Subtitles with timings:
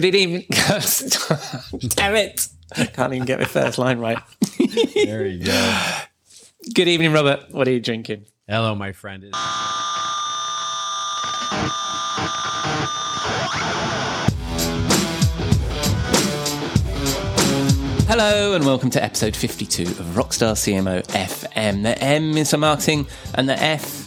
[0.00, 0.44] Good evening.
[1.88, 2.46] Damn it.
[2.92, 4.16] Can't even get my first line right.
[4.94, 5.74] There you go.
[6.72, 7.50] Good evening, Robert.
[7.50, 8.26] What are you drinking?
[8.46, 9.24] Hello, my friend.
[18.06, 21.82] Hello, and welcome to episode 52 of Rockstar CMO FM.
[21.82, 23.97] The M is for marketing, and the F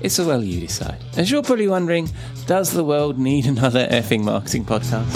[0.00, 0.98] is for well, you decide.
[1.16, 2.08] As you're probably wondering,
[2.46, 5.14] does the world need another effing marketing podcast?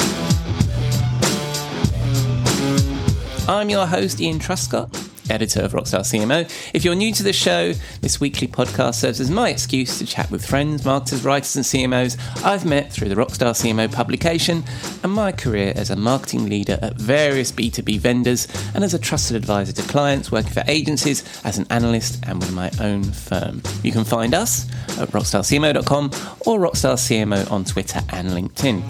[3.49, 6.51] I'm your host, Ian Truscott, editor of Rockstar CMO.
[6.75, 10.31] If you're new to the show, this weekly podcast serves as my excuse to chat
[10.31, 14.65] with friends, marketers, writers, and CMOs I've met through the Rockstar CMO publication
[15.03, 19.37] and my career as a marketing leader at various B2B vendors and as a trusted
[19.37, 23.63] advisor to clients working for agencies as an analyst and with my own firm.
[23.83, 24.69] You can find us
[24.99, 26.07] at rockstarcmo.com
[26.47, 28.83] or rockstarcmo on Twitter and LinkedIn.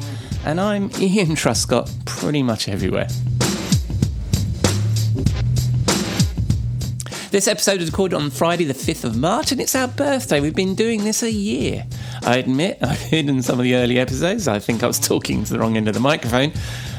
[0.45, 3.07] And I'm Ian Truscott pretty much everywhere.
[7.33, 10.39] This episode was recorded on Friday, the 5th of March, and it's our birthday.
[10.39, 11.87] We've been doing this a year.
[12.21, 14.47] I admit I've hidden some of the early episodes.
[14.49, 16.53] I think I was talking to the wrong end of the microphone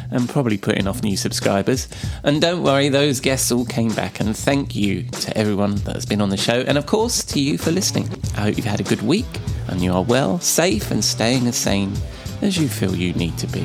[0.10, 1.88] and probably putting off new subscribers.
[2.24, 6.08] And don't worry, those guests all came back, and thank you to everyone that has
[6.08, 8.10] been on the show, and of course to you for listening.
[8.36, 11.56] I hope you've had a good week and you are well, safe, and staying as
[11.56, 11.94] sane
[12.42, 13.64] as you feel you need to be.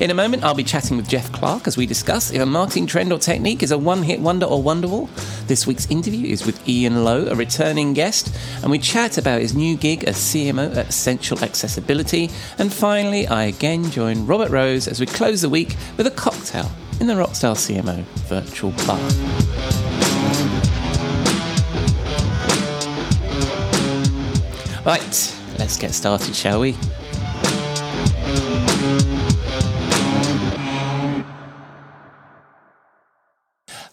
[0.00, 2.86] In a moment, I'll be chatting with Jeff Clark as we discuss if a marketing
[2.86, 5.08] trend or technique is a one hit wonder or wonderwall.
[5.46, 9.54] This week's interview is with Ian Lowe, a returning guest, and we chat about his
[9.54, 12.28] new gig as CMO at Essential Accessibility.
[12.58, 16.72] And finally, I again join Robert Rose as we close the week with a cocktail
[16.98, 18.98] in the Rockstar CMO virtual bar.
[24.84, 26.74] Right, let's get started, shall we?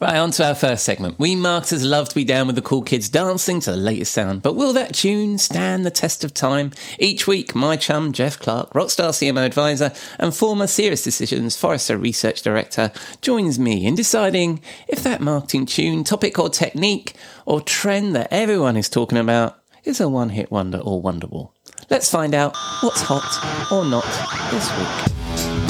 [0.02, 1.20] Right, on to our first segment.
[1.20, 4.42] We marketers love to be down with the cool kids dancing to the latest sound,
[4.42, 6.72] but will that tune stand the test of time?
[6.98, 12.92] Each week, my chum, Jeff Clark, Rockstar CMO advisor and former SiriusDecisions Forrester Research Director,
[13.22, 17.14] joins me in deciding if that marketing tune, topic or technique
[17.46, 21.52] or trend that everyone is talking about is a one hit wonder or wonderwall.
[21.92, 24.08] Let's find out what's hot or not
[24.50, 25.61] this week.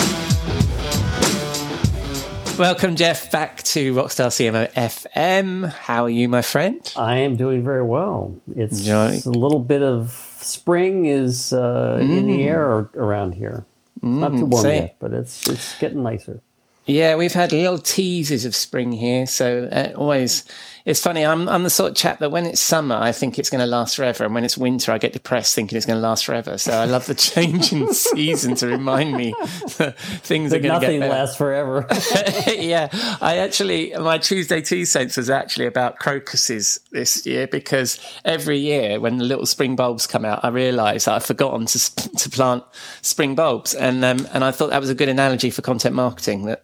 [2.61, 5.67] Welcome, Jeff, back to Rockstar CMO FM.
[5.67, 6.79] How are you, my friend?
[6.95, 8.39] I am doing very well.
[8.55, 10.11] It's a little bit of
[10.41, 13.65] spring is uh, in the air around here.
[13.95, 14.81] It's not too warm same.
[14.83, 16.39] yet, but it's it's getting nicer.
[16.85, 20.45] Yeah, we've had little teases of spring here, so uh, always
[20.85, 21.25] it's funny.
[21.25, 23.65] I'm I'm the sort of chap that when it's summer, I think it's going to
[23.65, 26.57] last forever, and when it's winter, I get depressed thinking it's going to last forever.
[26.57, 29.33] So I love the change in season to remind me
[29.77, 31.13] that things are going to get nothing better.
[31.13, 31.87] lasts forever.
[32.47, 32.89] yeah,
[33.21, 38.99] I actually my Tuesday Two Cents was actually about crocuses this year because every year
[38.99, 42.63] when the little spring bulbs come out, I realise that I've forgotten to to plant
[43.01, 46.45] spring bulbs, and um, and I thought that was a good analogy for content marketing.
[46.45, 46.63] That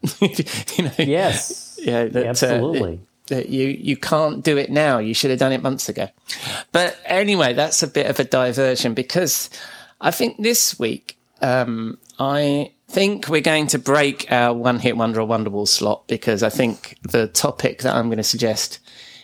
[0.78, 3.02] you know, yes, yeah, that, uh, absolutely.
[3.28, 4.98] That you you can't do it now.
[5.00, 6.10] You should have done it months ago.
[6.72, 9.50] But anyway, that's a bit of a diversion because
[10.02, 15.22] I think this week um, I think we're going to break our one hit wonder
[15.22, 18.80] or wonderwall slot because I think the topic that I'm going to suggest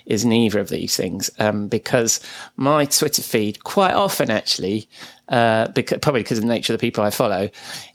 [0.06, 2.19] is neither of these things um, because
[2.58, 4.90] my Twitter feed quite often actually
[5.30, 7.50] uh, because, probably because of the nature of the people I follow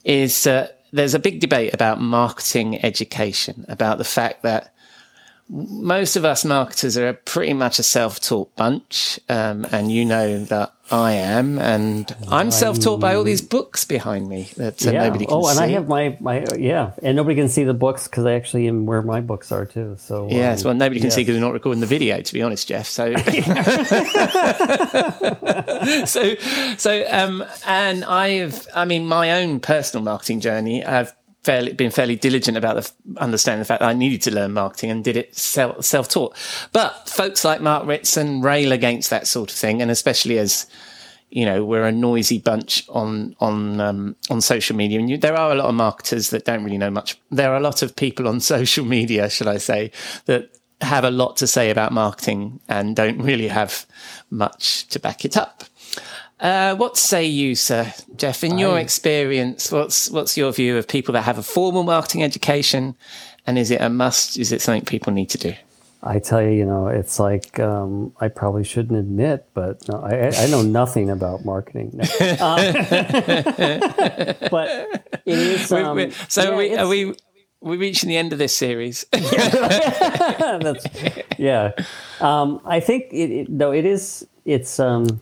[0.05, 4.75] is uh, there's a big debate about marketing education about the fact that
[5.49, 10.75] most of us marketers are pretty much a self-taught bunch, um, and you know that
[10.91, 15.05] I am, and I'm self-taught by all these books behind me that uh, yeah.
[15.05, 15.35] nobody can see.
[15.35, 15.65] oh, and see.
[15.65, 18.87] I have my my yeah, and nobody can see the books because I actually am
[18.87, 19.97] where my books are too.
[19.99, 22.43] So Yes, um, well, nobody can see because we're not recording the video, to be
[22.43, 22.87] honest, Jeff.
[22.87, 23.15] So,
[26.05, 26.35] so,
[26.77, 31.15] so, um, and I've, I mean, my own personal marketing journey, I've
[31.49, 34.91] fairly been fairly diligent about the understanding the fact that I needed to learn marketing
[34.91, 36.37] and did it self taught.
[36.75, 40.67] But folks like Mark Ritson rail against that sort of thing, and especially as
[41.31, 45.39] you know we're a noisy bunch on on um, on social media, and you, there
[45.39, 47.19] are a lot of marketers that don't really know much.
[47.31, 49.91] There are a lot of people on social media, shall I say,
[50.27, 50.51] that
[50.83, 53.87] have a lot to say about marketing and don't really have
[54.31, 55.65] much to back it up.
[56.41, 58.45] Uh, what say you, sir, Jeff?
[58.45, 62.95] In your experience, what's what's your view of people that have a formal marketing education,
[63.47, 64.39] and is it a must?
[64.39, 65.55] Is it something people need to do?
[66.01, 70.29] I tell you, you know, it's like um, I probably shouldn't admit, but no, I,
[70.31, 71.91] I know nothing about marketing.
[71.95, 72.05] No.
[72.41, 72.73] Um,
[74.51, 74.69] but
[75.27, 75.73] it is.
[75.73, 77.15] Um, We- so yeah, are we, are we
[77.61, 79.05] we reaching the end of this series?
[81.39, 81.73] Yeah,
[82.21, 83.49] um, I think it, it.
[83.49, 84.27] No, it is.
[84.45, 85.21] It's um,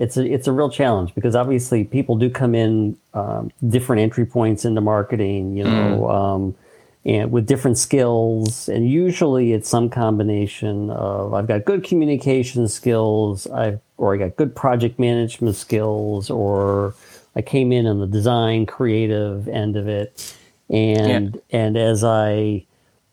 [0.00, 4.26] it's a it's a real challenge because obviously people do come in um, different entry
[4.26, 5.56] points into marketing.
[5.56, 6.10] You know.
[6.10, 6.56] Um,
[7.02, 13.46] and with different skills, and usually it's some combination of I've got good communication skills,
[13.46, 16.94] I or I got good project management skills, or
[17.34, 20.36] I came in on the design creative end of it,
[20.68, 22.66] and and as I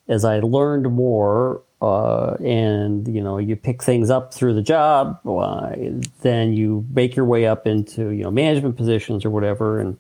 [0.10, 5.20] as I learned more, uh, and you know, you pick things up through the job,
[5.28, 5.76] uh,
[6.22, 9.98] then you make your way up into you know management positions or whatever, and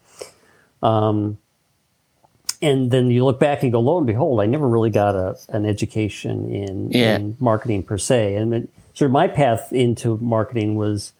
[0.81, 1.37] um,
[2.61, 5.37] and then you look back and go, lo and behold, I never really got a
[5.49, 7.15] an education in, Yeah.
[7.17, 11.13] in marketing per se, and it, sort of my path into marketing was,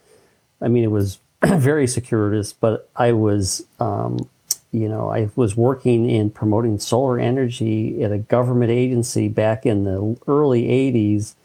[0.62, 3.63] I mean, it was very circuitous, but I was.
[3.80, 4.27] Um,
[4.72, 9.84] you know, I was working in promoting solar energy at a government agency back in
[9.86, 11.36] the early 80s.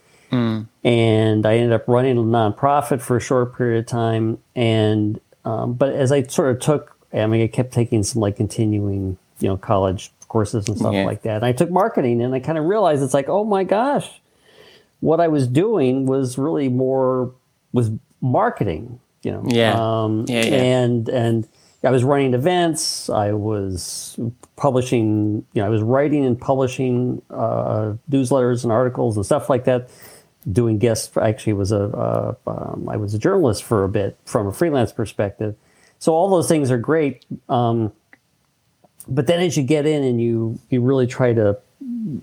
[0.84, 4.38] And I ended up running a nonprofit for a short period of time.
[4.56, 8.36] And, um, but as I sort of took, I mean, I kept taking some like
[8.36, 11.04] continuing, you know, college courses and stuff Yeah.
[11.04, 11.36] like that.
[11.36, 14.20] And I took marketing and I kind of realized it's like, oh my gosh,
[15.00, 17.30] what I was doing was really more,
[17.74, 17.90] was
[18.22, 19.42] marketing, you know?
[19.46, 19.74] Yeah.
[19.78, 20.54] Um, Yeah, yeah.
[20.62, 21.48] and and
[21.84, 23.10] I was running events.
[23.10, 24.18] I was
[24.56, 25.44] publishing.
[25.52, 29.90] You know, I was writing and publishing uh, newsletters and articles and stuff like that.
[30.50, 31.16] Doing guest.
[31.16, 34.92] Actually, was a uh, um, I was a journalist for a bit from a freelance
[34.92, 35.56] perspective.
[35.98, 37.24] So all those things are great.
[37.48, 37.92] Um,
[39.08, 41.58] but then as you get in and you you really try to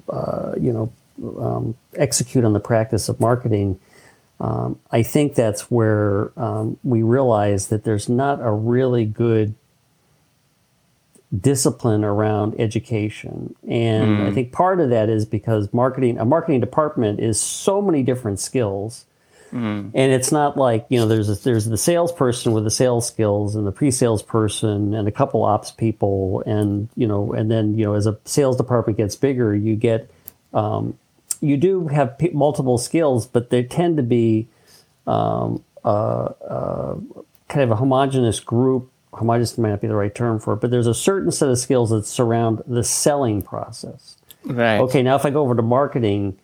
[0.10, 0.92] uh, you know
[1.40, 3.80] um, execute on the practice of marketing
[4.40, 9.56] um, I think that's where um, we realize that there's not a really good
[11.38, 17.20] discipline around education, and I think part of that is because marketing a marketing department
[17.20, 19.06] is so many different skills.
[19.96, 23.56] And it's not like you know there's a, there's the salesperson with the sales skills
[23.56, 26.44] and the pre-sales person and a couple ops people.
[26.46, 30.10] And you know and then you know as a sales department gets bigger you get
[30.54, 30.98] um,
[31.42, 34.48] you do have p- multiple skills, but they tend to be
[35.08, 36.96] um, uh, uh,
[37.48, 38.92] kind of a homogenous group.
[39.14, 41.58] Homogenous might not be the right term for it, but there's a certain set of
[41.58, 44.18] skills that surround the selling process.
[44.46, 44.80] right.
[44.80, 46.38] Okay, now if I go over to marketing,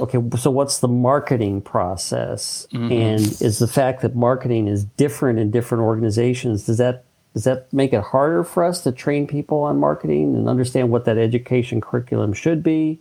[0.00, 2.66] okay, so what's the marketing process?
[2.92, 7.72] And is the fact that marketing is different in different organizations, does that does that
[7.72, 11.80] make it harder for us to train people on marketing and understand what that education
[11.80, 12.98] curriculum should be?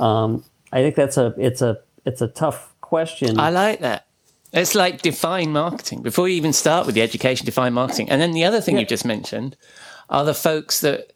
[0.00, 3.38] Um, I think that's a it's a it's a tough question.
[3.40, 4.06] I like that.
[4.52, 7.44] It's like define marketing before you even start with the education.
[7.46, 8.80] Define marketing, and then the other thing Yeah.
[8.82, 9.56] you just mentioned
[10.08, 11.12] are the folks that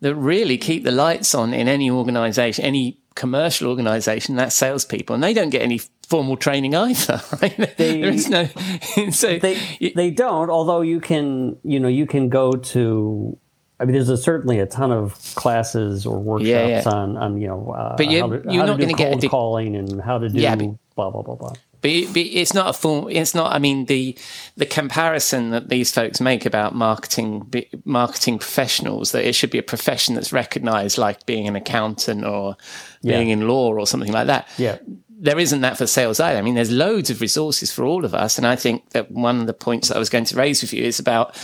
[0.00, 4.36] that really keep the lights on in any organization, any commercial organization.
[4.36, 7.22] That's salespeople, and they don't get any formal training either.
[7.42, 7.76] Right?
[7.78, 8.48] there is no.
[9.10, 10.50] so they you- they don't.
[10.50, 13.38] Although you can you know you can go to.
[13.80, 16.82] I mean, there's a, certainly a ton of classes or workshops Yeah, yeah.
[16.88, 18.92] on on you know uh, But you- how to, you're how not to do gonna
[18.98, 21.52] get cold de- calling and how to do Yeah, but- blah blah blah blah.
[21.80, 23.08] But, it- but it's not a form.
[23.10, 23.52] It's not.
[23.52, 24.16] I mean, the
[24.56, 27.52] the comparison that these folks make about marketing
[27.84, 32.56] marketing professionals that it should be a profession that's recognised, like being an accountant or
[33.02, 34.48] being in law or something like that.
[34.56, 34.78] Yeah.
[35.16, 36.38] There isn't that for sales either.
[36.38, 39.40] I mean, there's loads of resources for all of us, and I think that one
[39.40, 41.34] of the points that I was going to raise with you is about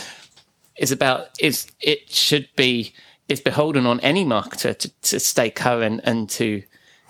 [0.81, 2.93] is about is it should be
[3.29, 6.63] it's beholden on any marketer to, to stay current and to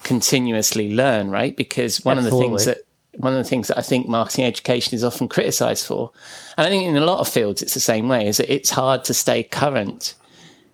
[0.04, 1.56] continuously learn, right?
[1.56, 2.80] Because one of the things that
[3.16, 6.12] one of the things that I think marketing education is often criticized for,
[6.58, 8.70] and I think in a lot of fields it's the same way, is that it's
[8.70, 10.16] hard to stay current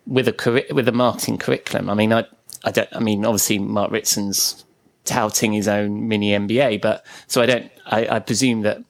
[0.07, 1.89] with a with a marketing curriculum.
[1.89, 2.25] I mean, I
[2.63, 2.89] I don't.
[2.93, 4.65] I mean, obviously Mark Ritson's
[5.05, 7.71] touting his own mini MBA, but so I don't.
[7.85, 8.83] I, I presume that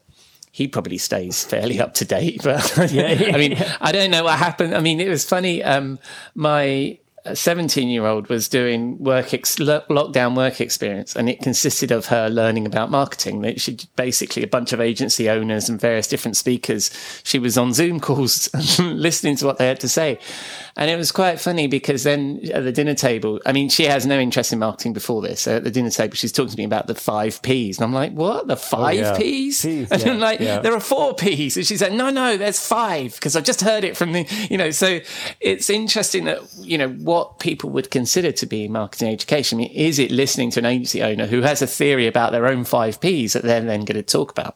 [0.58, 2.42] he probably stays fairly up to date.
[2.44, 3.30] But Yeah.
[3.32, 4.76] I mean, I don't know what happened.
[4.76, 5.64] I mean, it was funny.
[5.64, 6.00] Um,
[6.34, 6.98] my
[7.32, 12.28] 17 year old was doing work ex- lockdown work experience and it consisted of her
[12.28, 16.90] learning about marketing that she basically a bunch of agency owners and various different speakers
[17.24, 18.50] she was on zoom calls
[18.80, 20.18] listening to what they had to say
[20.78, 24.06] and it was quite funny because then at the dinner table i mean she has
[24.06, 26.64] no interest in marketing before this so at the dinner table she's talking to me
[26.64, 29.18] about the five p's and i'm like what the five yeah.
[29.18, 30.60] p's Ps, and yeah, I'm like yeah.
[30.60, 33.84] there are four p's and she said no no there's five because i've just heard
[33.84, 35.00] it from the you know so
[35.42, 39.58] it's interesting that you know what what people would consider to be marketing education.
[39.58, 42.46] I mean, is it listening to an agency owner who has a theory about their
[42.46, 44.56] own five Ps that they're then going to talk about?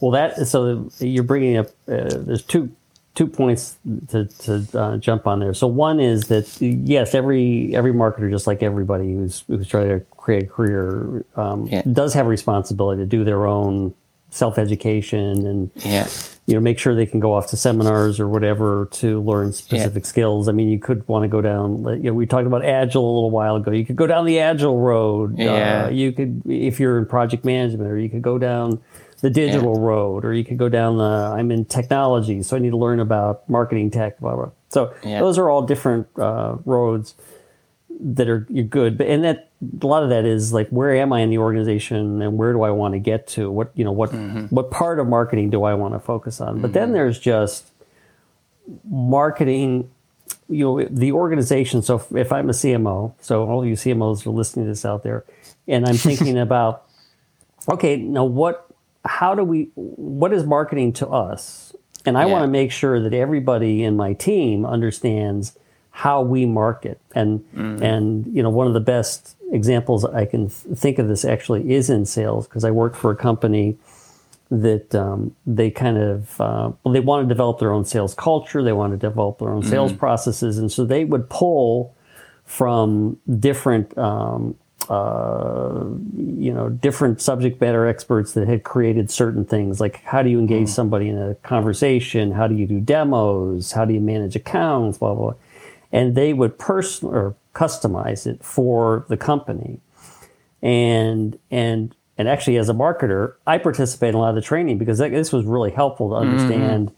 [0.00, 1.66] Well, that so you're bringing up.
[1.88, 2.70] Uh, there's two
[3.18, 3.76] two points
[4.10, 5.52] to, to uh, jump on there.
[5.52, 10.00] So one is that yes, every every marketer, just like everybody who's who's trying to
[10.16, 11.82] create a career, um, Yeah.
[11.92, 13.92] does have a responsibility to do their own
[14.30, 16.06] self education and Yeah.
[16.46, 20.06] you know make sure they can go off to seminars or whatever to learn specific
[20.06, 20.48] skills.
[20.48, 21.82] I mean, you could want to go down.
[21.96, 23.72] You know, we talked about agile a little while ago.
[23.72, 25.36] You could go down the agile road.
[25.38, 25.86] Yeah.
[25.86, 28.78] Uh, you could if you're in project management, or you could go down
[29.20, 31.04] the digital road, or you could go down the
[31.36, 34.18] I'm in technology, so I need to learn about marketing tech.
[34.20, 34.50] Blah blah.
[34.68, 35.20] So Yeah.
[35.20, 37.14] those are all different uh, roads
[38.00, 39.48] that are you're good but and that
[39.82, 42.62] a lot of that is like where am i in the organization and where do
[42.62, 44.10] i want to get to what you know what
[44.50, 47.72] what part of marketing do i want to focus on but then there's just
[48.88, 49.90] marketing
[50.48, 54.30] you know the organization so if, if i'm a cmo so all you cmos are
[54.30, 55.24] listening to this out there
[55.66, 56.84] and i'm thinking about
[57.68, 58.66] okay now what
[59.08, 61.74] how do we what is marketing to us?
[62.06, 62.32] And i Yeah.
[62.32, 65.58] want to make sure that everybody in my team understands
[65.90, 67.00] how we market.
[67.14, 67.44] And
[67.82, 71.88] and you know one of the best examples i can think of this actually is
[71.88, 73.76] in sales because i worked for a company
[74.50, 78.62] that um, they kind of uh, well they want to develop their own sales culture
[78.62, 81.94] they want to develop their own sales processes and so they would pull
[82.44, 84.54] from different um,
[84.88, 85.84] uh,
[86.16, 89.80] you know different subject matter experts that had created certain things.
[89.80, 90.72] Like how do you engage hmm.
[90.72, 92.32] somebody in a conversation?
[92.32, 93.72] How do you do demos?
[93.72, 94.98] How do you manage accounts?
[94.98, 95.34] Blah blah, blah.
[95.92, 99.80] and they would person or customize it for the company.
[100.62, 104.76] And and and actually as a marketer i participate in a lot of the training
[104.76, 106.30] because that, this was really helpful to mm-hmm.
[106.30, 106.92] understand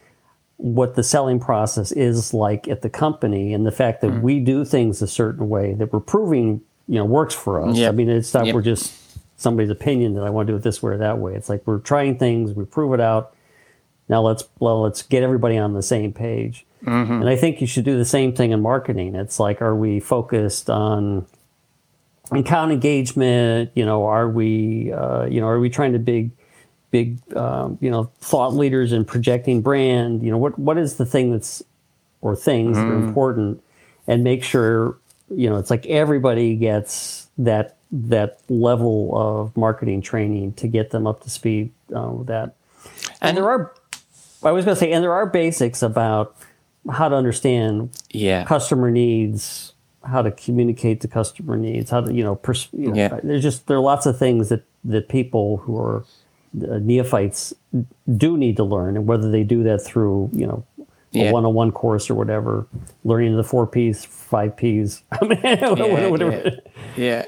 [0.57, 4.21] what the selling process is like at the company and the fact that hmm.
[4.21, 7.77] we do things a certain way that we're proving you know works for us.
[7.77, 7.89] Yep.
[7.93, 8.55] i mean it's not Yep.
[8.55, 8.93] we're just
[9.41, 11.35] somebody's opinion that i want to do it this way or that way.
[11.35, 13.35] It's like we're trying things we prove it out.
[14.09, 16.67] Now let's well, let's get everybody on the same page.
[16.85, 19.15] And i think you should do the same thing in marketing.
[19.15, 21.27] It's like are we focused on
[22.33, 23.71] account engagement?
[23.75, 26.31] You know are we uh, you know are we trying to big
[26.91, 30.23] big um, you know thought leaders in projecting brand?
[30.23, 31.63] You know what what is the thing that's
[32.21, 33.63] or things that are important?
[34.07, 34.97] And make sure
[35.31, 41.07] you know it's like everybody gets that that level of marketing training to get them
[41.07, 42.55] up to speed uh, with that
[43.21, 43.73] and there are
[44.45, 46.37] i was going to say and there are basics about
[46.91, 48.45] how to understand Yeah.
[48.45, 52.95] customer needs, how to communicate to customer needs, how to you know, pers- you know
[52.95, 53.21] Yeah.
[53.23, 56.05] there's just there are lots of things that that people who are
[56.69, 57.53] uh, neophytes
[58.17, 60.65] do need to learn, and whether they do that through you know
[61.13, 61.31] Yeah.
[61.31, 62.67] a one-on-one course or whatever,
[63.05, 65.41] learning the four P's, five P's, I mean,
[66.11, 66.61] whatever.
[66.97, 67.27] Yeah.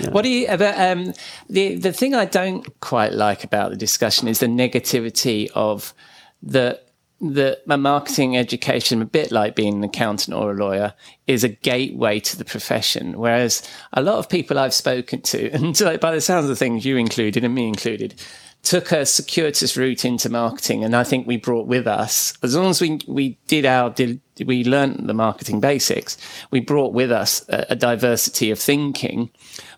[0.00, 0.10] Yeah.
[0.10, 0.46] What do you?
[0.48, 1.12] But um,
[1.48, 5.94] the the thing I don't quite like about the discussion is the negativity of
[6.42, 6.80] the
[7.20, 10.94] the my marketing education, a bit like being an accountant or a lawyer,
[11.26, 13.18] is a gateway to the profession.
[13.18, 13.62] Whereas
[13.94, 17.42] a lot of people I've spoken to, and by the sounds of things, you included
[17.44, 18.22] and me included,
[18.66, 22.70] took a circuitous route into marketing, and I think we brought with us, as long
[22.70, 26.18] as we we did our did we learned the marketing basics,
[26.50, 29.30] we brought with us a, a diversity of thinking,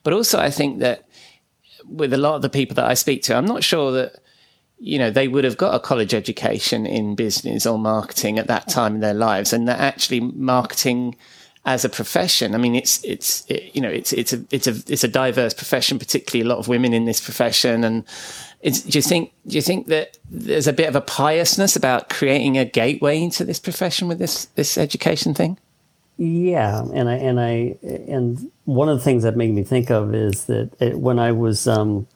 [0.05, 1.07] but also I think that
[1.87, 4.21] with a lot of the people that I speak to, I'm not sure that
[4.79, 8.69] you know they would have got a college education in business or marketing at that
[8.69, 11.15] time in their lives, and that actually marketing
[11.67, 12.55] as a profession.
[12.55, 15.53] I mean, it's it's it, you know it's it's a it's a it's a diverse
[15.53, 17.85] profession, particularly a lot of women in this profession.
[17.85, 18.05] And
[18.61, 22.09] it's, do you think do you think that there's a bit of a piousness about
[22.09, 25.59] creating a gateway into this profession with this this education thing?
[26.17, 27.77] Yeah, and I and I
[28.09, 31.31] and one of the things that made me think of is that it, when I
[31.33, 32.07] was um,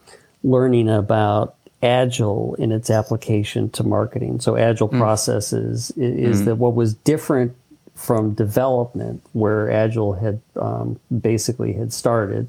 [0.42, 6.75] learning about agile in its application to marketing, so agile processes i- is that what
[6.75, 7.54] was different
[7.94, 12.49] from development, where agile had um, basically had started,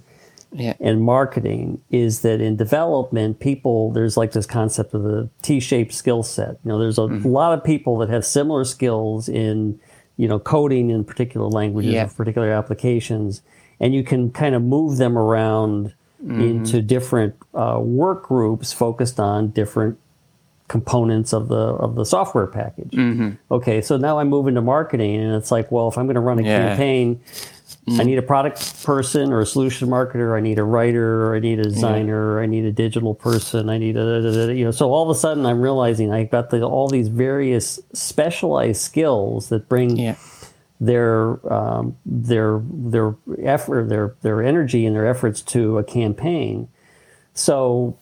[0.54, 0.76] Yeah.
[0.80, 6.24] and marketing is that in development, people there's like this concept of the T-shaped skill
[6.24, 6.58] set.
[6.64, 7.28] You know, there's a mm-hmm.
[7.28, 9.80] lot of people that have similar skills in
[10.18, 12.06] you know coding in particular languages Yeah.
[12.06, 13.42] or particular applications,
[13.80, 15.94] and you can kind of move them around
[16.24, 16.42] mm-hmm.
[16.42, 19.98] into different uh, work groups focused on different
[20.68, 22.92] components of the of the software package.
[22.92, 23.32] Mm-hmm.
[23.52, 26.22] Okay, so now I move into marketing, and it's like, well, if I'm going to
[26.22, 26.70] run a Yeah.
[26.70, 27.22] campaign,
[27.86, 30.38] I need a product person or a solution marketer.
[30.38, 33.70] I need a writer, or I need a designer, or I need a digital person.
[33.70, 34.72] I need a da, da, da, you know.
[34.72, 39.50] So all of a sudden, I'm realizing I've got the, all these various specialized skills
[39.50, 40.16] that bring Yeah.
[40.80, 46.70] their um, their their effort, their their energy, and their efforts to a campaign.
[47.34, 47.98] So,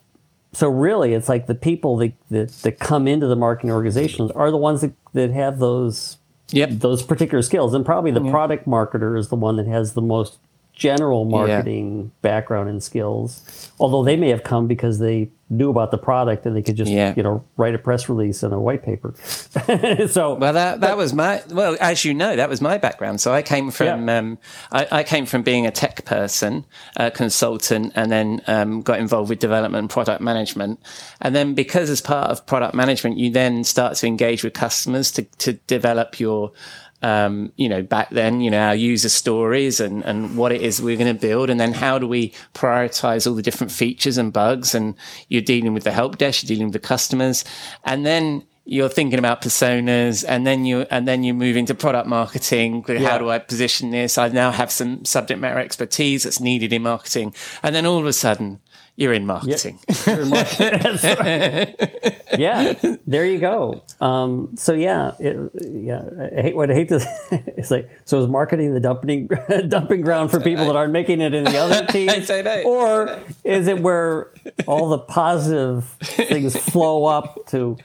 [0.54, 4.52] so really, it's like the people that that, that come into the marketing organizations are
[4.52, 6.18] the ones that, that have those
[6.52, 6.70] Yep.
[6.72, 10.38] those particular skills, and probably the product marketer is the one that has the most
[10.82, 13.70] general marketing background and skills.
[13.80, 16.90] Although they may have come because they knew about the product and they could just
[16.90, 17.14] Yeah.
[17.16, 19.14] you know write a press release and a white paper.
[20.08, 23.22] so Well, that that was my well, as you know, that was my background.
[23.22, 24.18] So I came from Yeah.
[24.18, 24.38] um,
[24.72, 26.66] I, I came from being a tech person,
[26.98, 30.80] a consultant, and then um, got involved with development and product management.
[31.22, 35.12] And then because as part of product management, you then start to engage with customers
[35.12, 36.52] to to develop your
[37.02, 40.82] um, you know, back then, you know, our user stories and, and what it is
[40.82, 41.50] we're going to build.
[41.50, 44.76] And then how do we prioritize all the different features and bugs?
[44.76, 44.96] And
[45.28, 47.44] you're dealing with the help desk, you're dealing with the customers.
[47.84, 52.08] And then you're thinking about personas and then you, and then you move into product
[52.08, 52.84] marketing.
[52.84, 54.18] How do I position this?
[54.18, 57.34] I now have some subject matter expertise that's needed in marketing.
[57.64, 58.60] And then all of a sudden
[59.02, 59.80] you're in marketing.
[60.06, 62.22] That's right.
[62.38, 62.74] yeah,
[63.08, 63.84] there you go.
[64.00, 66.04] Um, so yeah, it, yeah.
[66.38, 67.02] I hate what I hate to.
[67.58, 69.30] It's like so is marketing the dumping
[69.68, 72.30] dumping ground for people that aren't making it in the other teams,
[72.66, 74.32] or is it where
[74.68, 77.78] all the positive things flow up to?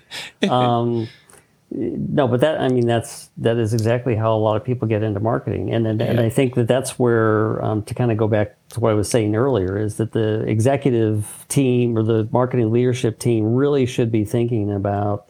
[0.48, 1.08] Um,
[1.70, 5.02] no, but that I mean that's that is exactly how a lot of people get
[5.02, 8.28] into marketing, and and, and I think that that's where um, to kind of go
[8.28, 12.70] back to what I was saying earlier is that the executive team or the marketing
[12.70, 15.26] leadership team really should be thinking about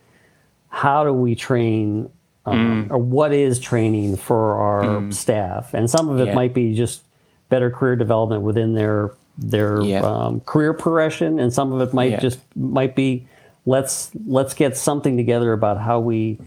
[0.69, 2.11] how do we train
[2.45, 6.35] um, or what is training for our staff, and some of it Yeah.
[6.35, 7.03] might be just
[7.49, 10.01] better career development within their their Yeah.
[10.01, 12.21] um, career progression, and some of it might Yeah.
[12.21, 13.27] just might be
[13.67, 16.39] let's let's get something together about how we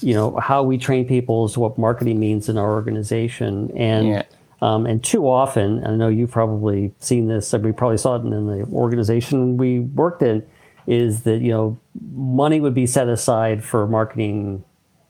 [0.00, 3.70] you know how we train people as to what marketing means in our organization.
[3.76, 4.22] And Yeah.
[4.60, 8.24] um, and too often I know you've probably seen this and we probably saw it
[8.26, 10.42] in the organization we worked in
[10.86, 11.78] is that you know
[12.14, 14.62] money would be set aside for marketing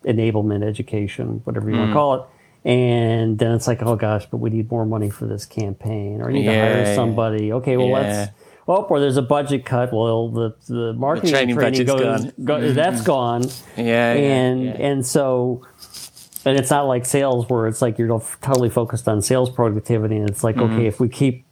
[0.05, 2.23] enablement education whatever you want to call it.
[2.65, 6.31] And then it's like oh gosh but we need more money for this campaign or
[6.31, 7.53] need to hire somebody.
[7.53, 7.95] Okay well Yeah.
[7.95, 8.31] let's
[8.67, 9.93] well, or there's a budget cut.
[9.93, 12.33] Well, the the marketing training training, goes, gone.
[12.45, 13.45] go- that's gone.
[13.77, 14.71] Yeah, yeah, and yeah.
[14.73, 15.67] and so,
[16.45, 20.29] and it's not like sales where it's like you're totally focused on sales productivity, and
[20.29, 20.75] it's like Mm-hmm.
[20.75, 21.45] okay, if we keep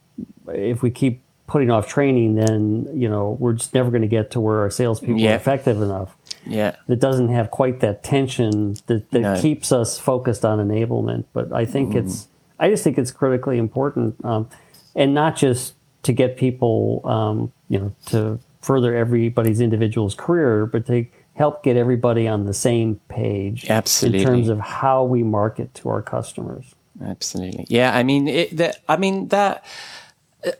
[0.49, 4.31] if we keep putting off training, then you know we're just never going to get
[4.31, 5.33] to where our salespeople Yeah.
[5.33, 6.15] are effective enough.
[6.45, 6.75] Yeah.
[6.87, 9.41] That doesn't have quite that tension that, that No.
[9.41, 11.25] keeps us focused on enablement.
[11.33, 12.07] But I think Mm-hmm.
[12.07, 12.27] it's
[12.59, 14.49] I just think it's critically important, um,
[14.95, 15.74] and not just
[16.05, 21.75] to get people, um, you know, to further everybody's individual's career, but to help get
[21.75, 24.21] everybody on the same page Absolutely.
[24.21, 26.73] in terms of how we market to our customers.
[27.03, 27.65] Absolutely.
[27.69, 27.95] Yeah.
[27.95, 29.65] I mean, it, that, I mean, that,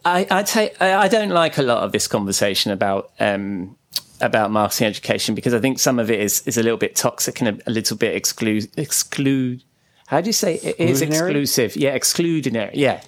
[0.03, 3.77] I, I take, I I don't like a lot of this conversation about, um,
[4.19, 7.39] about marketing education because I think some of it is, is a little bit toxic
[7.41, 9.63] and a, a little bit exclude, exclude.
[10.07, 11.75] How do you say it is exclusive?
[11.75, 12.71] Yeah, excludionary.
[12.73, 13.01] Yeah.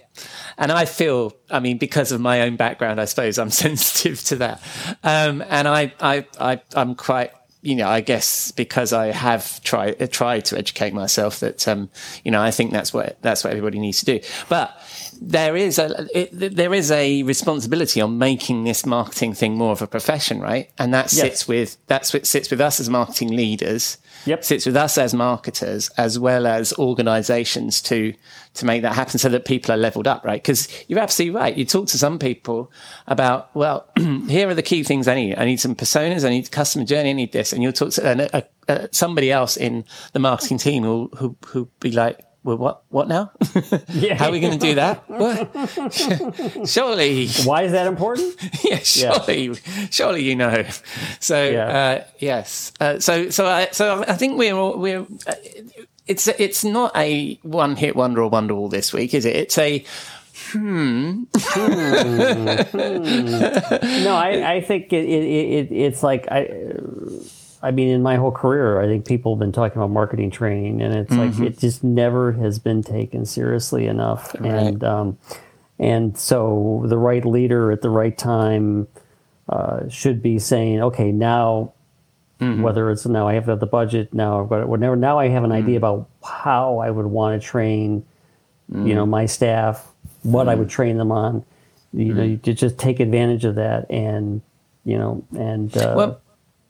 [0.58, 4.36] And I feel, I mean, because of my own background, I suppose I'm sensitive to
[4.38, 4.62] that.
[5.04, 10.12] Um, and I, I, I, I'm quite, you know, I guess because I have tried
[10.12, 11.90] tried to educate myself that, um,
[12.24, 14.20] you know, I think that's what that's what everybody needs to do.
[14.48, 14.80] But
[15.20, 19.82] there is a it, there is a responsibility on making this marketing thing more of
[19.82, 20.70] a profession, right?
[20.78, 21.22] And that Yes.
[21.22, 23.98] sits with that's what sits with us as marketing leaders.
[24.28, 24.44] Yep.
[24.44, 28.14] Sits with us as marketers as well as organizations to
[28.56, 30.42] to make that happen so that people are leveled up, right?
[30.42, 31.56] Because you're absolutely right.
[31.56, 32.72] You talk to some people
[33.08, 33.88] about, well,
[34.28, 35.38] here are the key things I need.
[35.38, 36.26] I need some personas.
[36.26, 37.12] I need customer journey.
[37.12, 37.54] I need this.
[37.54, 38.06] And you'll talk to
[38.68, 43.08] and, somebody else in the marketing team who who who be like, well, what what
[43.08, 43.32] now?
[44.18, 45.04] How are we going to do that?
[45.10, 46.68] What?
[46.70, 48.36] surely, Why is that important?
[48.64, 49.56] yeah, surely,
[49.92, 50.64] surely you know.
[51.20, 51.68] So Yeah.
[51.68, 55.06] uh, yes, uh, so so I so I think we're all, we're.
[55.26, 55.34] Uh,
[56.06, 59.36] it's it's not a one hit wonder or wonderwall this week, is it?
[59.36, 59.84] It's a
[60.56, 61.26] no,
[64.16, 66.44] I, I think it, it, it, it's like I,
[67.64, 70.82] I mean, in my whole career, I think people have been talking about marketing training,
[70.82, 74.34] and it's like it just never has been taken seriously enough.
[74.36, 75.18] And um,
[75.80, 78.88] and so the right leader at the right time
[79.50, 81.74] uh, should be saying, okay, now.
[82.62, 84.96] Whether it's now I have the budget now, I've but whatever.
[84.96, 88.06] Now I have an idea about how I would want to train,
[88.72, 89.88] you know, my staff,
[90.22, 91.44] what I would train them on.
[91.94, 94.44] You know, you just take advantage of that, and
[94.86, 96.22] you know, and uh, well.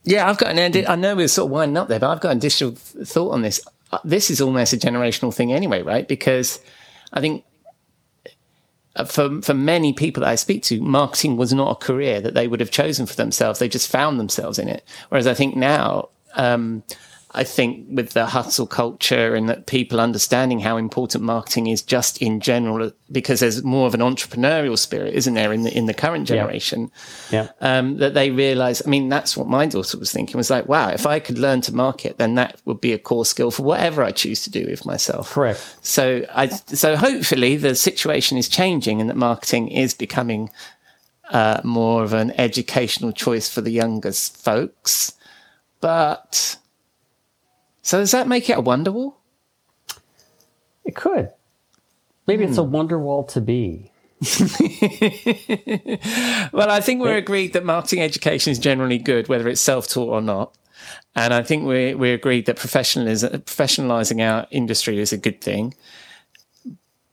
[0.08, 0.88] Yeah, I've got an.
[0.88, 3.42] I know we're sort of winding up there, but I've got an additional thought on
[3.42, 3.60] this.
[3.92, 6.08] uh, this is almost a generational thing anyway, right?
[6.08, 6.62] Because
[7.12, 7.44] I think
[8.96, 12.36] uh, for for many people that I speak to, marketing was not a career that
[12.36, 13.60] they would have chosen for themselves.
[13.60, 14.88] They just found themselves in it.
[15.10, 16.84] Whereas I think now, um,
[17.38, 22.20] I think with the hustle culture and that people understanding how important marketing is just
[22.20, 25.94] in general, because there's more of an entrepreneurial spirit, isn't there, in the in the
[25.94, 26.92] current generation?
[27.30, 27.50] Yeah.
[27.62, 28.82] Um, that they realize.
[28.86, 30.36] I mean, that's what my daughter was thinking.
[30.36, 33.26] Was like, wow, if I could learn to market, then that would be a core
[33.26, 35.32] skill for whatever I choose to do with myself.
[35.32, 35.76] Correct.
[35.82, 40.50] So I so hopefully the situation is changing and that marketing is becoming
[41.30, 45.14] uh, more of an educational choice for the younger folks.
[45.82, 46.58] But
[47.88, 49.14] so does that make it a Wonderwall?
[50.84, 51.32] It could.
[52.28, 52.72] Maybe it's a hmm.
[52.72, 53.94] wonder wall to be.
[56.52, 60.22] Well, I think we're agreed that marketing education is generally good, whether it's self-taught or
[60.22, 60.54] not.
[61.16, 65.74] And I think we we agreed that professionalism, professionalizing our industry is a good thing.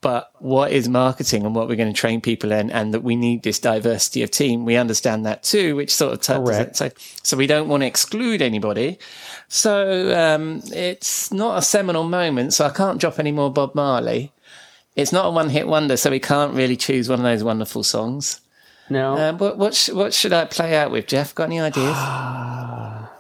[0.05, 3.17] But what is marketing and what we're going to train people in, and that we
[3.17, 6.77] need this diversity of team, we understand that too, which sort of touches.
[6.77, 6.91] So,
[7.23, 8.99] so we don't want to exclude anybody.
[9.49, 12.53] So um, it's not a seminal moment.
[12.53, 14.31] So I can't drop any more Bob Marley.
[14.95, 18.43] It's not a one-hit wonder, so we can't really choose one of those wonderful songs.
[18.91, 21.35] No, Um, what what, sh- what should I play out with, Jeff?
[21.35, 21.97] Got any ideas?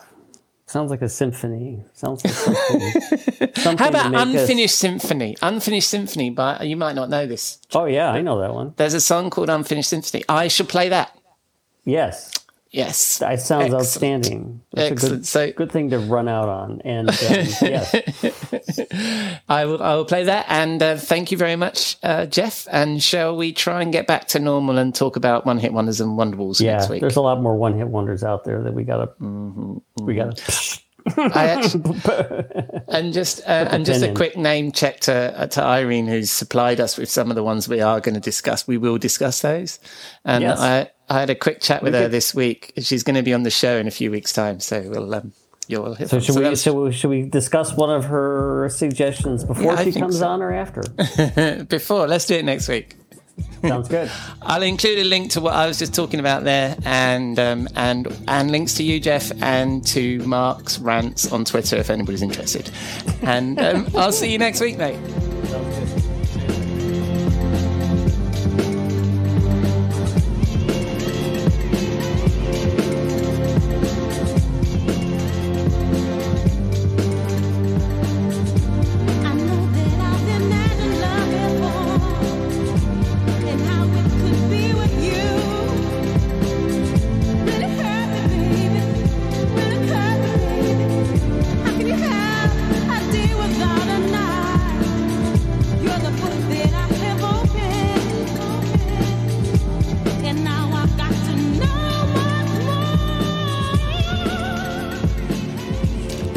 [0.74, 1.84] sounds like a symphony.
[1.94, 2.80] Sounds like something.
[3.54, 5.36] something How about make us- Unfinished Symphony?
[5.40, 7.58] Unfinished Symphony, but you might not know this.
[7.72, 8.74] Oh yeah, I know that one.
[8.76, 10.24] There's a song called Unfinished Symphony.
[10.28, 11.16] I should play that.
[11.84, 12.32] Yes,
[12.74, 13.18] Yes.
[13.18, 13.80] that sounds Excellent.
[13.80, 14.60] outstanding.
[14.72, 15.14] That's a Excellent.
[15.22, 16.80] good, So- good thing to run out on.
[16.84, 17.14] And um,
[17.62, 17.94] yes,
[19.48, 20.46] I will, I will play that.
[20.48, 22.66] And uh, thank you very much, uh, Jeff.
[22.70, 26.00] And shall we try and get back to normal and talk about one hit wonders
[26.00, 27.00] and Wonderwalls yeah, next week?
[27.00, 30.80] there's a lot more one hit wonders out there that we gotta Mm-hmm, we gotta.
[31.18, 32.00] I actually,
[32.88, 36.80] and just uh, and just a quick name check to uh, to Irene, who's supplied
[36.80, 38.66] us with some of the ones we are going to discuss.
[38.66, 39.78] We will discuss those,
[40.24, 40.58] and Yes.
[40.58, 42.72] I I had a quick chat with her this week.
[42.78, 45.32] She's going to be on the show in a few weeks' time, so we'll um,
[45.68, 45.96] you'll.
[45.96, 49.74] So should so we that's- should we should we discuss one of her suggestions before
[49.74, 50.26] Yeah, she comes so.
[50.28, 50.82] on or after?
[51.68, 52.06] before?
[52.08, 52.96] Let's do it next week.
[53.62, 54.08] Sounds good.
[54.42, 58.06] I'll include a link to what I was just talking about there, and um, and
[58.28, 62.70] and links to you, Jeff, and to Mark's rants on Twitter if anybody's interested.
[63.22, 64.98] And um, I'll see you next week, mate.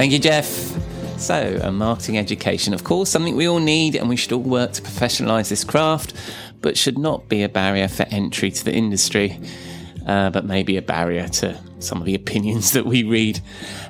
[0.08, 1.20] Thank you, Jeff.
[1.20, 4.72] So, a marketing education, of course, something we all need, and we should all work
[4.72, 6.14] to professionalise this craft,
[6.62, 9.38] but should not be a barrier for entry to the industry,
[10.06, 13.40] uh, but maybe a barrier to some of the opinions that we read.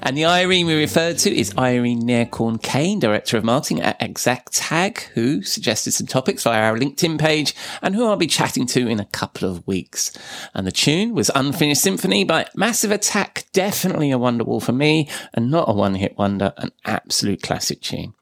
[0.01, 4.99] And the Irene we referred to is Irene Naircorn Kane, Director of Marketing at ExactTag,
[5.13, 8.99] who suggested some topics via our LinkedIn page and who I'll be chatting to in
[8.99, 10.11] a couple of weeks.
[10.53, 15.49] And the tune was Unfinished Symphony by Massive Attack, definitely a Wonderwall for me, and
[15.49, 18.13] not a one hit wonder, an absolute classic tune.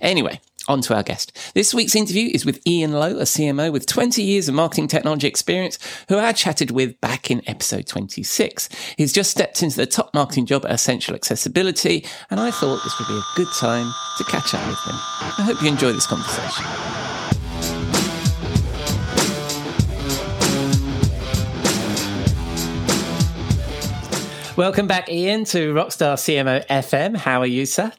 [0.00, 1.36] Anyway, on to our guest.
[1.54, 5.26] This week's interview is with Ian Lowe, a CMO with 20 years of marketing technology
[5.26, 5.78] experience,
[6.08, 8.68] who I chatted with back in episode 26.
[8.96, 12.98] He's just stepped into the top marketing job at Essential Accessibility, and I thought this
[12.98, 14.94] would be a good time to catch up with him.
[15.38, 16.64] I hope you enjoy this conversation.
[24.58, 27.16] Welcome back, Ian, to Rockstar CMO FM.
[27.16, 27.92] How are you, sir?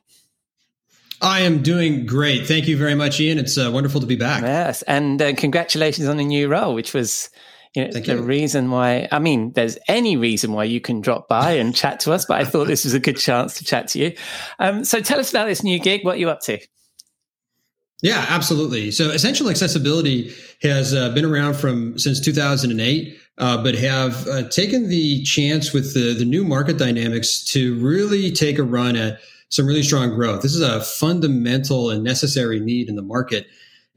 [1.22, 2.48] I am doing great.
[2.48, 3.38] Thank you very much, Ian.
[3.40, 4.42] It's uh, wonderful to be back.
[4.42, 7.30] Yes, and uh, congratulations on the new role, which was
[7.76, 8.22] you know Thank the you.
[8.22, 9.08] reason why.
[9.12, 12.40] I mean, there's any reason why you can drop by and chat to us, but
[12.40, 14.16] I thought this was a good chance to chat to you.
[14.60, 16.06] Um, so tell us about this new gig.
[16.06, 16.60] What are you up to?
[18.02, 18.92] Yeah, absolutely.
[18.92, 24.88] So Essential Accessibility has uh, been around from since 2008, uh, but have uh, taken
[24.88, 29.66] the chance with the, the new market dynamics to really take a run at some
[29.66, 30.42] really strong growth.
[30.42, 33.48] This is a fundamental and necessary need in the market,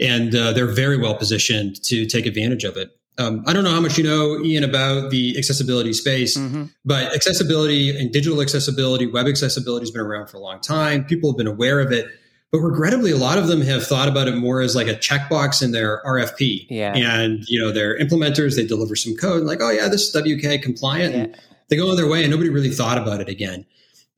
[0.01, 2.97] and uh, they're very well positioned to take advantage of it.
[3.19, 6.39] Um, I don't know how much you know, Ian, about the accessibility space,
[6.85, 11.05] but accessibility and digital accessibility, web accessibility has been around for a long time.
[11.05, 12.07] People have been aware of it.
[12.53, 15.63] But regrettably, a lot of them have thought about it more as like a checkbox
[15.63, 16.67] in their RFP.
[16.69, 16.93] Yeah.
[16.95, 20.63] And, you know, they're implementers, they deliver some code, like, oh, yeah, this is WCAG
[20.63, 21.15] compliant.
[21.15, 21.37] And
[21.69, 23.65] they go on their way and nobody really thought about it again.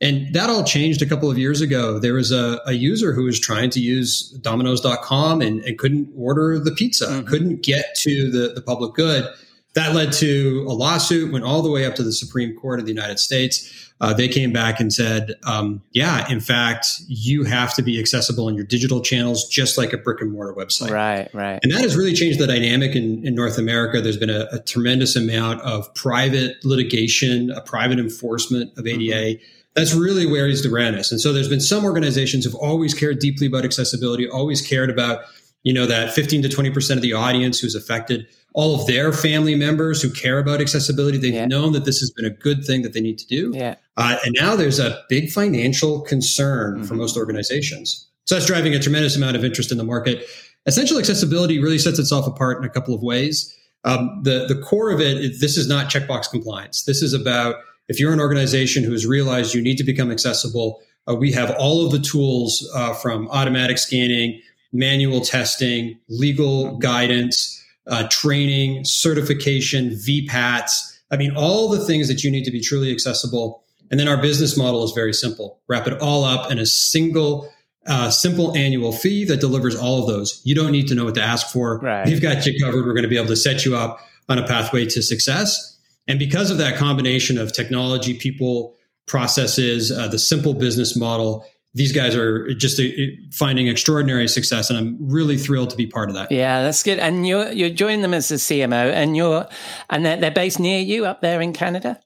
[0.01, 1.99] And that all changed a couple of years ago.
[1.99, 6.59] There was a, a user who was trying to use Domino's.com and, and couldn't order
[6.59, 7.27] the pizza, Mhm.
[7.27, 9.27] couldn't get to the, the public good.
[9.75, 12.87] That led to a lawsuit, went all the way up to the Supreme Court of
[12.87, 13.91] the United States.
[14.01, 18.49] Uh, they came back and said, um, yeah, in fact, you have to be accessible
[18.49, 20.91] in your digital channels, just like a brick and mortar website.
[20.91, 21.59] Right, right.
[21.63, 24.01] And that has really changed the dynamic in, in North America.
[24.01, 29.41] There's been a, a tremendous amount of private litigation, a private enforcement of ADA.
[29.75, 31.11] That's really where is the awareness.
[31.11, 35.23] And so there's been some organizations who've always cared deeply about accessibility, always cared about,
[35.65, 39.57] you know, that 15 to 20% of the audience who's affected, all of their family
[39.57, 41.19] members who care about accessibility.
[41.19, 41.47] They've Yeah.
[41.47, 43.53] known that this has been a good thing that they need to do.
[43.53, 43.75] Yeah.
[43.97, 46.99] Uh, and now there's a big financial concern for Mhm.
[46.99, 48.07] most organizations.
[48.27, 50.25] So that's driving a tremendous amount of interest in the market.
[50.67, 53.53] Essential accessibility really sets itself apart in a couple of ways.
[53.85, 56.85] Um, the the core of it, this is not checkbox compliance.
[56.85, 57.57] This is about
[57.89, 60.81] if you're an organization who has realized you need to become accessible.
[61.09, 64.41] Uh, we have all of the tools uh, from automatic scanning,
[64.73, 70.99] manual testing, legal guidance, uh, training, certification, VPATs.
[71.11, 73.63] I mean, all the things that you need to be truly accessible.
[73.91, 75.61] And then our business model is very simple.
[75.69, 77.53] Wrap it all up in a single,
[77.87, 80.41] uh, simple annual fee that delivers all of those.
[80.45, 81.79] You don't need to know what to ask for.
[81.81, 82.07] Right.
[82.07, 82.87] We've got you covered.
[82.87, 85.74] We're going to be able to set you up on a pathway to success.
[86.07, 88.75] And because of that combination of technology, people,
[89.07, 92.85] processes, uh, the simple business model, these guys are just uh,
[93.33, 94.71] finding extraordinary success.
[94.71, 96.31] And I'm really thrilled to be part of that.
[96.31, 96.99] Yeah, that's good.
[96.99, 99.47] And you're you're joining them as the CMO, and you're
[99.91, 102.01] and they're, they're based near you up there in Canada.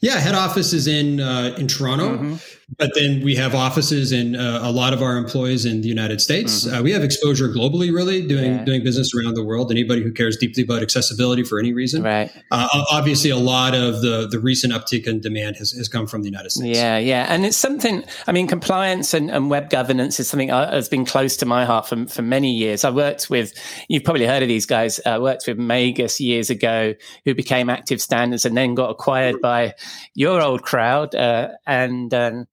[0.00, 2.56] Yeah, head office is in uh, in Toronto, Mhm.
[2.78, 6.20] But then we have offices in uh, a lot of our employees in the United
[6.20, 6.66] States.
[6.66, 8.58] Uh, we have exposure globally, really doing Mm-hmm.
[8.58, 8.64] Yeah.
[8.64, 9.70] doing business around the world.
[9.70, 12.30] Anybody who cares deeply about accessibility for any reason, Right.
[12.50, 16.22] uh, obviously, a lot of the the recent uptick in demand has, has come from
[16.22, 16.76] the United States.
[16.76, 18.02] Yeah, yeah, and it's something.
[18.26, 21.64] I mean, compliance and, and web governance is something that has been close to my
[21.64, 22.84] heart for for many years.
[22.84, 23.52] I worked with.
[23.88, 25.00] You've probably heard of these guys.
[25.06, 29.74] I worked with Magus years ago, who became Active Standards and then got acquired by
[30.14, 32.12] your old crowd, uh, and.
[32.12, 32.46] Um,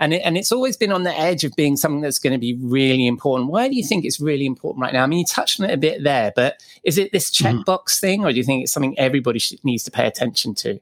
[0.00, 2.38] and it, and it's always been on the edge of being something that's going to
[2.38, 3.50] be really important.
[3.50, 5.04] Why do you think it's really important right now?
[5.04, 7.62] I mean, you touched on it a bit there, but is it this Mhm.
[7.64, 10.80] checkbox thing, or do you think it's something everybody should, needs to pay attention to?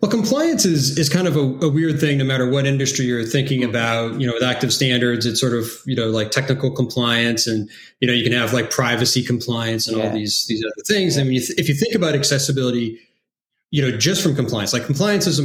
[0.00, 3.22] Well, compliance is is kind of a, a weird thing, no matter what industry you're
[3.24, 4.20] thinking about.
[4.20, 7.70] You know, with active standards, it's sort of you know like technical compliance, and
[8.00, 11.16] you know you can have like privacy compliance and all these these other things.
[11.16, 12.98] I mean, you if you think about accessibility,
[13.70, 15.40] you know, just from compliance, like compliance is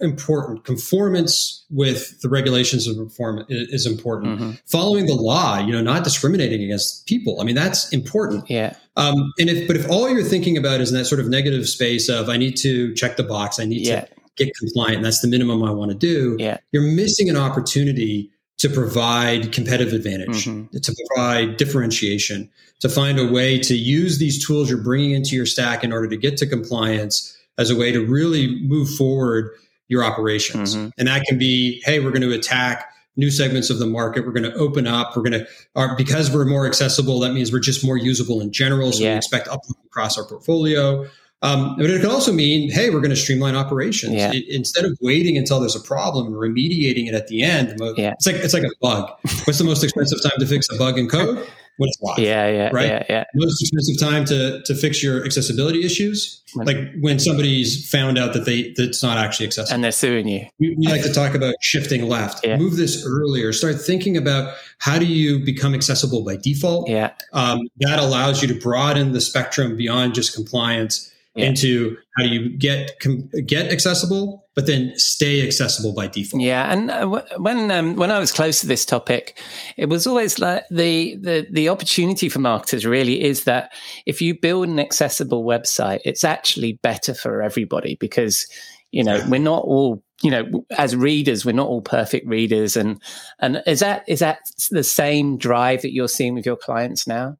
[0.00, 0.64] important.
[0.64, 4.40] Conformance with the regulations of perform is, important.
[4.40, 4.60] Mhm.
[4.66, 7.40] Following the law, you know, not discriminating against people.
[7.40, 8.44] I mean, that's important.
[8.48, 11.28] Yeah, Um, and if, but if all you're thinking about is in that sort of
[11.28, 14.96] negative space of I need to check the box, I need yeah, to get compliant,
[14.96, 16.58] and that's the minimum I want to do, yeah.
[16.72, 20.70] you're missing an opportunity to provide competitive advantage, Mhm.
[20.82, 25.46] to provide differentiation, to find a way to use these tools you're bringing into your
[25.46, 29.50] stack in order to get to compliance as a way to really move forward
[29.90, 30.74] your operations.
[30.76, 30.92] Mhm.
[30.96, 34.24] And that can be, hey, we're going to attack new segments of the market.
[34.24, 35.14] We're going to open up.
[35.16, 38.52] We're going to, our, because we're more accessible, that means we're just more usable in
[38.52, 38.92] general.
[38.92, 39.12] So Yeah.
[39.14, 41.06] we expect uplift across our portfolio.
[41.42, 44.32] Um, but it can also mean, hey, we're going to streamline operations Yeah.
[44.32, 47.74] It- instead of waiting until there's a problem and remediating it at the end.
[47.96, 48.12] Yeah.
[48.12, 49.10] It's like it's like a bug.
[49.44, 51.44] What's the most expensive time to fix a bug in code?
[52.02, 52.18] Live.
[52.18, 52.86] Yeah, yeah, Right?
[52.86, 53.24] yeah, yeah.
[53.34, 58.44] Most expensive time to to fix your accessibility issues, like when somebody's found out that
[58.44, 59.74] they that's not actually accessible.
[59.74, 60.46] And they're suing you.
[60.58, 62.44] we, we like to talk about shifting left.
[62.44, 62.56] Yeah.
[62.56, 63.52] Move this earlier.
[63.52, 66.88] Start thinking about how do you become accessible by default.
[66.88, 71.46] Yeah, Um, that allows you to broaden the spectrum beyond just compliance Yeah.
[71.46, 76.42] into how do you get com- get accessible, but then stay accessible by default.
[76.42, 76.72] yeah.
[76.72, 79.40] And uh, wh- when um, when I was close to this topic,
[79.76, 83.72] it was always like the the the opportunity for marketers really is that
[84.06, 88.48] if you build an accessible website, it's actually better for everybody because
[88.90, 93.00] you know we're not all you know as readers we're not all perfect readers and
[93.38, 94.40] and is that is that
[94.70, 97.36] the same drive that you're seeing with your clients now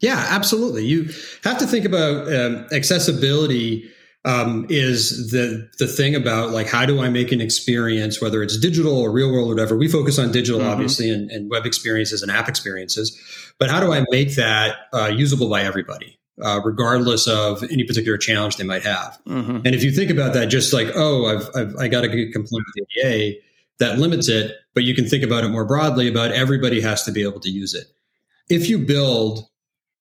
[0.00, 0.84] Yeah, absolutely.
[0.86, 1.10] You
[1.44, 3.90] have to think about um, accessibility.
[4.24, 8.58] Um, is the the thing about like how do I make an experience, whether it's
[8.58, 9.76] digital or real world or whatever?
[9.76, 10.66] We focus on digital, Mhm.
[10.70, 13.16] obviously, and, and web experiences and app experiences.
[13.58, 18.18] But how do I make that uh, usable by everybody, uh, regardless of any particular
[18.18, 19.18] challenge they might have?
[19.26, 22.08] hmm And if you think about that, just like oh, I've, I've I got to
[22.08, 23.36] get compliant with the ADA.
[23.78, 27.12] that limits it, but you can think about it more broadly about everybody has to
[27.12, 27.86] be able to use it.
[28.50, 29.46] If you build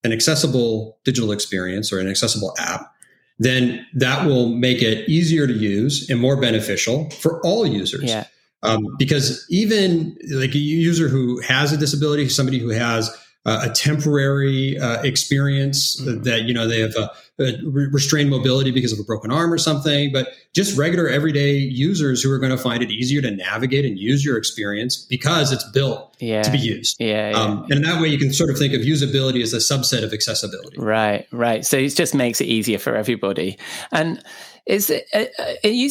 [0.08, 2.94] an accessible digital experience or an accessible app,
[3.38, 8.06] then that will make it easier to use and more beneficial for all users.
[8.06, 8.26] Yeah.
[8.64, 13.16] Um, because even like a user who has a disability, somebody who has
[13.48, 16.24] a temporary uh, experience Mhm.
[16.26, 17.54] that you know they have a, a
[17.92, 22.32] restrained mobility because of a broken arm or something, but just regular everyday users who
[22.32, 26.16] are going to find it easier to navigate and use your experience because it's built
[26.20, 26.42] Yeah.
[26.42, 26.98] to be used.
[27.00, 27.30] Yeah.
[27.30, 27.38] yeah.
[27.40, 30.04] Um, and in that way, you can sort of think of usability as a subset
[30.04, 30.78] of accessibility.
[30.80, 31.66] Right, right.
[31.66, 33.58] So it just makes it easier for everybody.
[33.92, 34.22] And
[34.66, 35.06] is it?
[35.14, 35.90] Uh, uh, are you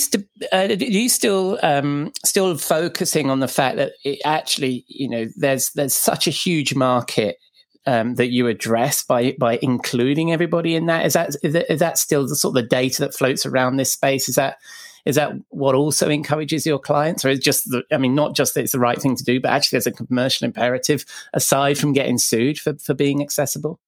[0.53, 5.27] uh, are you still um, still focusing on the fact that it actually, you know,
[5.37, 7.38] there's there's such a huge market
[7.87, 11.07] um, that you address by by including everybody in that?
[11.07, 13.77] Is that is that, is that still the sort of the data that floats around
[13.77, 14.29] this space?
[14.29, 14.59] Is that
[15.05, 18.55] is that what also encourages your clients, or is just the, I mean, not just
[18.55, 21.92] that it's the right thing to do, but actually there's a commercial imperative aside from
[21.92, 23.79] getting sued for for being accessible?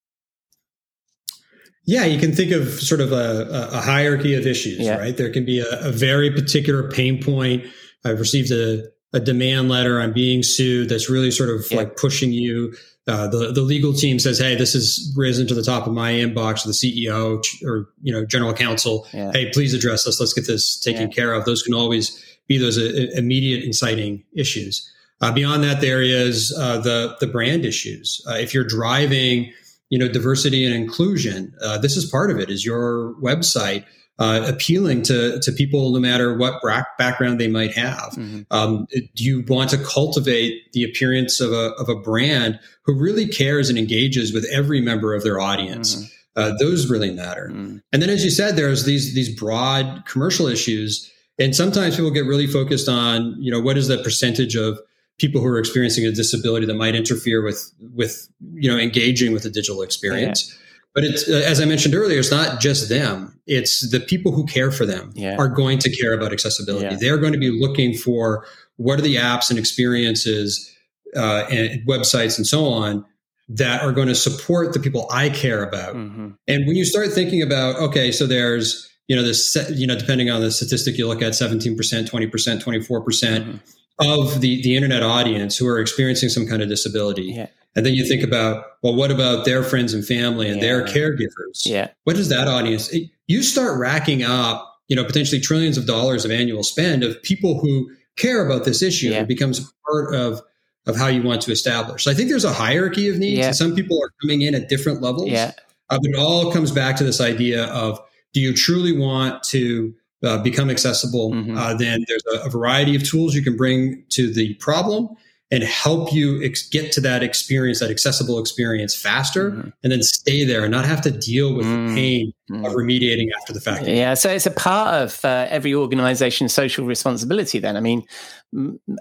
[1.85, 4.97] Yeah, you can think of sort of a, a hierarchy of issues, Yeah.
[4.97, 5.17] right?
[5.17, 7.65] There can be a, a very particular pain point.
[8.05, 9.99] I've received a, a demand letter.
[9.99, 10.89] I'm being sued.
[10.89, 11.77] That's really sort of Yeah.
[11.77, 12.75] like pushing you.
[13.09, 16.11] Uh, the the legal team says, "Hey, this has risen to the top of my
[16.13, 19.31] inbox." The CEO or you know general counsel, Yeah.
[19.33, 20.19] "Hey, please address this.
[20.19, 21.15] Let's get this taken Yeah.
[21.15, 22.11] care of." Those can always
[22.47, 24.87] be those uh, immediate inciting issues.
[25.21, 28.21] Uh, beyond that, there is uh, the the brand issues.
[28.29, 29.51] Uh, if you're driving,
[29.89, 32.49] you know, diversity and inclusion, uh, this is part of it.
[32.51, 33.83] Is your website
[34.19, 36.61] uh, appealing to to people no matter what
[36.97, 38.13] background they might have?
[38.17, 38.45] Mhm.
[38.51, 43.27] Um, do you want to cultivate the appearance of a of a brand who really
[43.27, 45.95] cares and engages with every member of their audience?
[45.95, 46.11] Mhm.
[46.35, 47.51] Uh, those really matter.
[47.53, 47.81] Mm.
[47.91, 52.25] And then, as you said, there's these these broad commercial issues, and sometimes people get
[52.25, 54.79] really focused on, you know, what is the percentage of
[55.17, 59.43] people who are experiencing a disability that might interfere with with you know engaging with
[59.43, 60.55] the digital experience.
[60.95, 64.45] But it's uh, as I mentioned earlier, it's not just them; it's the people who
[64.45, 65.35] care for them Yeah.
[65.37, 66.85] are going to care about accessibility.
[66.87, 66.97] Yeah.
[66.99, 68.45] They're going to be looking for
[68.77, 70.75] what are the apps and experiences
[71.15, 73.05] uh, and websites and so on
[73.49, 75.95] that are going to support the people I care about.
[75.95, 76.35] Mhm.
[76.47, 80.29] And when you start thinking about, okay, so there's, you know, this, you know, depending
[80.29, 83.59] on the statistic you look at, 17%, 20%, 24% Mhm.
[83.99, 87.33] Of the, the internet audience who are experiencing some kind of disability.
[87.35, 87.47] Yeah.
[87.75, 91.65] And then you think about, well, what about their friends and family and their caregivers?
[91.65, 91.89] Yeah.
[92.05, 92.89] What is that audience?
[92.89, 97.21] It- you start racking up, you know, potentially trillions of dollars of annual spend of
[97.21, 99.09] people who care about this issue.
[99.09, 99.21] Yeah.
[99.21, 100.41] It becomes part of
[100.87, 102.05] of how you want to establish.
[102.05, 103.51] So I think there's a hierarchy of needs, Yeah.
[103.51, 105.29] some people are coming in at different levels.
[105.29, 105.51] Yeah.
[105.91, 107.99] Uh, but it all comes back to this idea of
[108.33, 111.31] do you truly want to uh, become accessible?
[111.31, 111.57] Mhm.
[111.57, 115.09] Uh, then there's a, a variety of tools you can bring to the problem
[115.51, 119.73] and help you ex- get to that experience, that accessible experience faster, Mhm.
[119.83, 121.87] and then stay there and not have to deal with Mm.
[121.89, 122.67] the pain Mm.
[122.67, 123.87] of remediating after the fact.
[123.87, 127.57] Yeah, so it's a part of uh, every organization's social responsibility.
[127.57, 128.03] Then, I mean,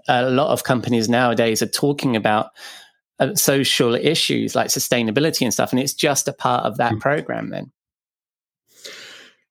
[0.08, 2.50] a lot of companies nowadays are talking about
[3.20, 7.00] uh, social issues like sustainability and stuff, and it's just a part of that Mm.
[7.00, 7.50] program.
[7.50, 7.72] Then,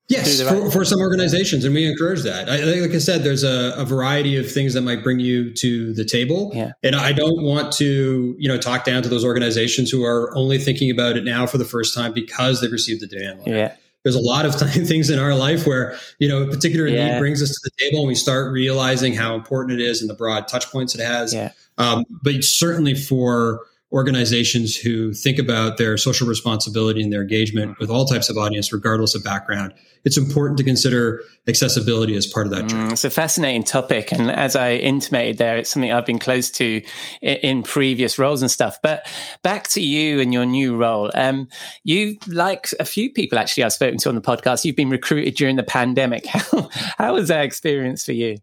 [0.10, 2.50] Yes, right for, for some organizations, and we encourage that.
[2.50, 5.94] I, like I said, there's a, a variety of things that might bring you to
[5.94, 6.72] the table, Yeah.
[6.82, 10.60] and I don't want to, you know, talk down to those organizations who are only
[10.60, 13.52] thinking about it now for the first time because they received the demand letter.
[13.52, 17.12] yeah, There's a lot of things in our life where you know a particular Yeah.
[17.16, 20.10] need brings us to the table, and we start realizing how important it is and
[20.10, 21.34] the broad touch points it has.
[21.34, 23.60] yeah, Um, but certainly for
[23.92, 28.74] organizations who think about their social responsibility and their engagement with all types of audience,
[28.74, 29.74] regardless of background,
[30.04, 32.90] it's important to consider accessibility as part of that journey.
[32.90, 36.52] Mm, it's a fascinating topic, and as I intimated there, it's something I've been close
[36.52, 36.82] to
[37.22, 38.78] in, in previous roles and stuff.
[38.84, 39.08] But
[39.42, 41.10] back to you and your new role.
[41.14, 41.48] Um,
[41.84, 45.36] you, like a few people actually I've spoken to on the podcast, you've been recruited
[45.36, 46.26] during the pandemic.
[46.38, 48.38] How, how was that experience for you?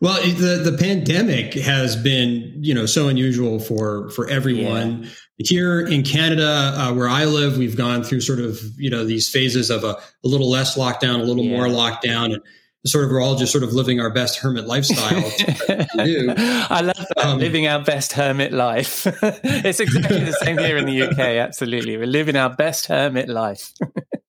[0.00, 5.08] Well, the the pandemic has been you know so unusual for for everyone.
[5.36, 9.28] Here in Canada, uh, where I live, we've gone through sort of you know these
[9.28, 11.56] phases of a, a little less lockdown, a little Yeah.
[11.56, 12.42] more lockdown, and
[12.86, 15.16] sort of we're all just sort of living our best hermit lifestyle.
[15.68, 17.12] I love that.
[17.18, 19.06] Um, living our best hermit life.
[19.22, 21.18] it's exactly the same here in the UK.
[21.18, 21.96] Absolutely.
[21.98, 23.72] We're living our best hermit life.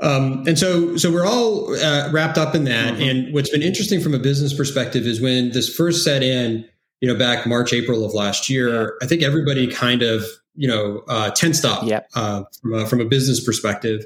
[0.00, 2.94] Um, and so, so we're all uh, wrapped up in that.
[2.94, 3.10] Mhm.
[3.10, 6.66] And what's been interesting from a business perspective is when this first set in,
[7.00, 10.24] you know, back March, April of last year, I think everybody kind of,
[10.54, 12.08] you know, uh, tensed up Yep.
[12.14, 14.04] uh, from, a, from a business perspective.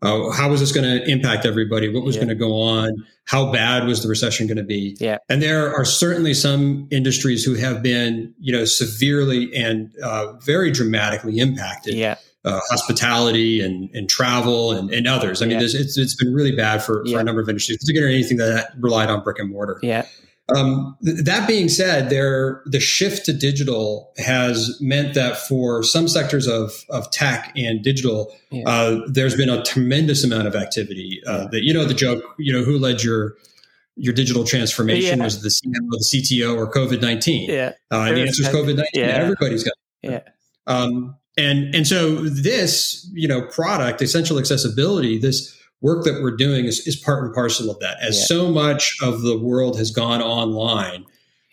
[0.00, 1.88] Uh, how was this going to impact everybody?
[1.88, 2.22] What was Yeah.
[2.22, 3.04] going to go on?
[3.24, 4.96] How bad was the recession going to be?
[4.98, 5.18] Yeah.
[5.28, 10.72] And there are certainly some industries who have been, you know, severely and uh, very
[10.72, 11.94] dramatically impacted.
[11.94, 12.16] Yeah.
[12.44, 15.40] Uh, hospitality and, and travel and, and others.
[15.42, 15.64] I mean, Yeah.
[15.66, 19.10] it's, it's been really bad for, for a number of industries, particularly anything that relied
[19.10, 19.78] on brick and mortar.
[19.80, 20.06] Yeah.
[20.52, 26.08] Um, th- that being said, there the shift to digital has meant that for some
[26.08, 28.68] sectors of of tech and digital, Yeah.
[28.68, 31.20] uh, there's been a tremendous amount of activity.
[31.24, 33.36] Uh, that you know the joke, you know, who led your
[33.94, 35.24] your digital transformation Yeah.
[35.24, 37.48] was the CMO, the CTO, or COVID nineteen.
[37.48, 37.74] Yeah.
[37.92, 39.04] Uh, and the answer is COVID nineteen.
[39.04, 39.22] Yeah.
[39.22, 39.74] Everybody's got.
[40.02, 40.20] Yeah.
[40.66, 46.64] Um, and and so this you know product essential accessibility this work that we're doing
[46.66, 48.24] is, is part and parcel of that as Yeah.
[48.26, 51.04] so much of the world has gone online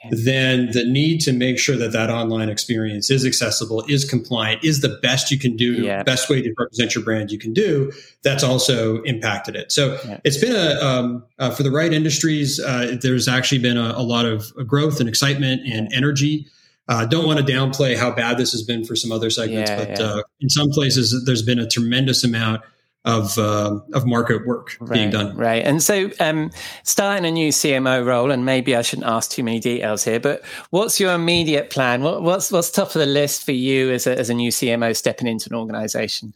[0.04, 0.12] Yeah.
[0.24, 4.82] then the need to make sure that that online experience is accessible is compliant is
[4.82, 6.04] the best you can do Yeah.
[6.04, 7.92] best way to represent your brand you can do
[8.24, 12.98] that's also impacted it so it's been a um, uh, for the right industries uh,
[13.02, 16.46] there's actually been a, a lot of growth and excitement and energy
[16.90, 19.78] uh, don't want to downplay how bad this has been for some other segments, Yeah,
[19.86, 20.06] but yeah.
[20.06, 22.62] Uh, in some places there's been a tremendous amount
[23.06, 25.34] of um of market work being done.
[25.38, 25.64] Right.
[25.64, 26.52] And so, um,
[26.84, 30.44] starting a new CMO role, and maybe I shouldn't ask too many details here, but
[30.72, 32.04] what's your immediate plan?
[32.04, 34.94] What, what's what's top of the list for you as a, as a new CMO
[34.98, 36.34] stepping into an organization?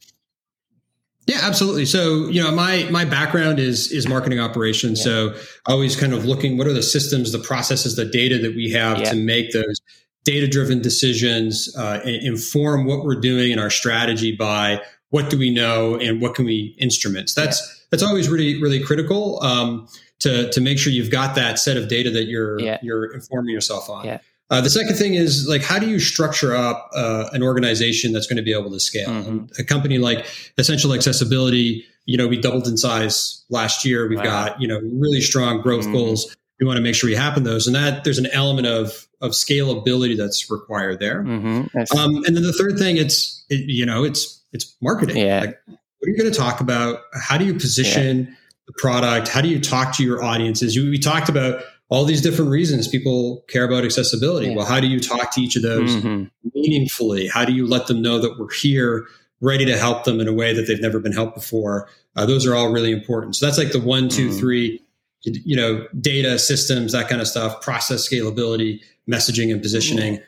[1.28, 1.86] Yeah, absolutely.
[1.86, 5.00] So, you know, my my background is is marketing operations.
[5.00, 5.04] Yeah.
[5.04, 5.36] So,
[5.66, 9.00] always kind of looking what are the systems, the processes, the data that we have
[9.00, 9.10] Yeah.
[9.12, 9.82] to make those
[10.24, 15.54] data driven decisions, uh, inform what we're doing in our strategy by what do we
[15.54, 17.34] know and what can we instruments.
[17.34, 19.88] That's that's always really really critical um,
[20.20, 22.78] to to make sure you've got that set of data that you're Yeah.
[22.82, 24.06] you're informing yourself on.
[24.06, 24.20] Yeah.
[24.50, 28.28] Uh, the second thing is like how do you structure up uh, an organization that's
[28.28, 29.10] going to be able to scale?
[29.10, 29.60] Mhm.
[29.60, 30.26] A company like
[30.58, 34.08] Essential Accessibility, you know, we doubled in size last year.
[34.08, 34.24] We've Wow.
[34.24, 35.94] got you know really strong growth Mhm.
[35.94, 36.36] goals.
[36.64, 39.32] We want to make sure we happen those, and that there's an element of of
[39.32, 41.22] scalability that's required there.
[41.22, 41.98] Mm-hmm.
[41.98, 45.18] Um, and then the third thing, it's it, you know, it's it's marketing.
[45.18, 45.42] Yeah.
[45.42, 47.02] Like, what are you going to talk about?
[47.14, 48.34] How do you position
[48.66, 49.28] the product?
[49.28, 50.74] How do you talk to your audiences?
[50.74, 54.48] You, we talked about all these different reasons people care about accessibility.
[54.48, 54.56] Yeah.
[54.56, 56.32] Well, how do you talk to each of those Mhm.
[56.54, 57.28] meaningfully?
[57.28, 59.06] How do you let them know that we're here,
[59.42, 61.90] ready to help them in a way that they've never been helped before?
[62.16, 63.36] Uh, those are all really important.
[63.36, 64.40] So that's like the one, two, Mhm.
[64.40, 64.82] three,
[65.24, 70.18] you know, data systems, that kind of stuff, process scalability, messaging and positioning.
[70.18, 70.20] I-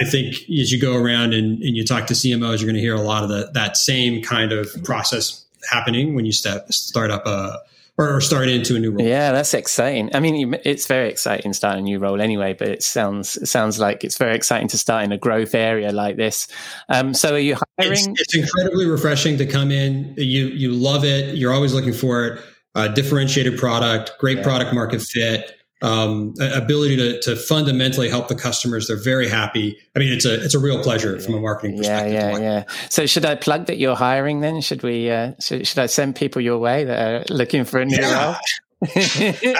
[0.00, 2.80] I think as you go around and, and you talk to CMOs, you're going to
[2.80, 7.10] hear a lot of the, that same kind of process happening when you step start
[7.12, 7.58] up a
[7.96, 9.04] or start into a new role.
[9.06, 10.14] Yeah, that's exciting.
[10.14, 13.78] I mean, it's very exciting starting a new role anyway, but it sounds it sounds
[13.80, 16.46] like it's very exciting to start in a growth area like this.
[16.88, 18.16] Um, so, are you It's, hiring?
[18.18, 20.14] it's incredibly refreshing to come in.
[20.16, 21.36] You you love it.
[21.36, 22.40] You're always looking for it.
[22.78, 24.42] Uh, differentiated product, great Yeah.
[24.44, 25.52] product market fit,
[25.82, 28.86] um, ability to, to fundamentally help the customers.
[28.86, 29.76] They're very happy.
[29.96, 32.36] I mean, it's a it's a real pleasure from a marketing Yeah, perspective.
[32.36, 32.64] to yeah, yeah.
[32.88, 34.40] So, should I plug that you're hiring?
[34.42, 35.10] Then, should we?
[35.10, 36.98] Uh, should, should I send people your way that
[37.30, 38.24] are looking for a new Yeah.
[38.26, 38.36] role?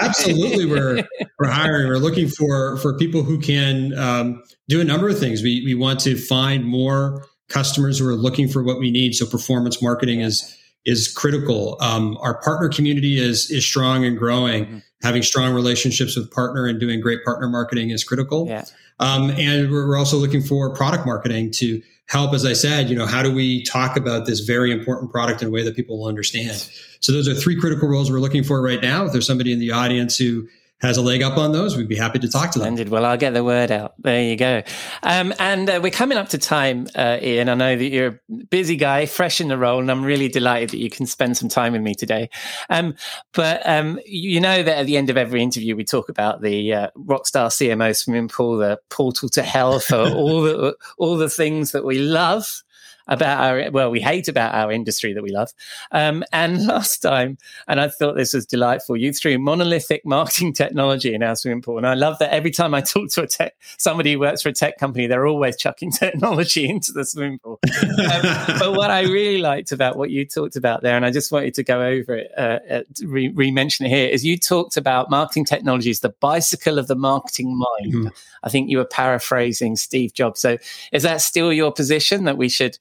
[0.01, 1.03] Absolutely, we're
[1.39, 1.87] we're hiring.
[1.87, 5.41] We're looking for for people who can um, do a number of things.
[5.43, 9.15] We we want to find more customers who are looking for what we need.
[9.15, 10.55] So performance marketing is
[10.85, 11.77] is critical.
[11.81, 14.65] Um, our partner community is is strong and growing.
[14.65, 14.83] Mhm.
[15.01, 18.47] Having strong relationships with partner and doing great partner marketing is critical.
[18.47, 18.65] Yeah.
[18.99, 22.33] Um, and we're also looking for product marketing to help.
[22.33, 25.47] As I said, you know, how do we talk about this very important product in
[25.47, 26.65] a way that people will understand?
[26.99, 29.05] So those are three critical roles we're looking for right now.
[29.05, 30.47] If there's somebody in the audience who
[30.81, 32.67] has a leg up on those, we'd be happy to talk to them.
[32.67, 32.89] Splendid.
[32.89, 33.95] Well, I'll get the word out.
[33.99, 34.63] There you go.
[35.03, 37.49] Um, and uh, we're coming up to time, uh, Ian.
[37.49, 40.69] I know that you're a busy guy, fresh in the role, and I'm really delighted
[40.69, 42.29] that you can spend some time with me today.
[42.69, 42.95] Um,
[43.33, 46.73] but um, you know that at the end of every interview, we talk about the
[46.73, 51.73] uh, Rockstar CMO swimming pool, the portal to hell for all the all the things
[51.73, 52.63] that we love
[53.09, 55.51] about our well we hate about our industry that we love.
[55.91, 57.37] Um, and last time
[57.67, 61.77] and i thought this was delightful you threw monolithic marketing technology in our swimming pool.
[61.77, 64.49] And i love that every time i talk to a tech somebody who works for
[64.49, 67.59] a tech company they're always chucking technology into the swimming pool.
[67.65, 68.21] Um,
[68.59, 71.53] but what i really liked about what you talked about there and i just wanted
[71.55, 75.45] to go over it uh, uh, re- re-mention it here is you talked about marketing
[75.45, 77.93] technology as the bicycle of the marketing mind.
[77.93, 78.11] Mhm.
[78.43, 80.39] i think you were paraphrasing steve jobs.
[80.39, 80.57] So
[80.91, 82.77] is that still your position that we should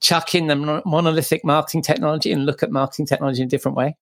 [0.00, 3.76] chuck in the mon- monolithic marketing technology and look at marketing technology in a different
[3.76, 3.96] way?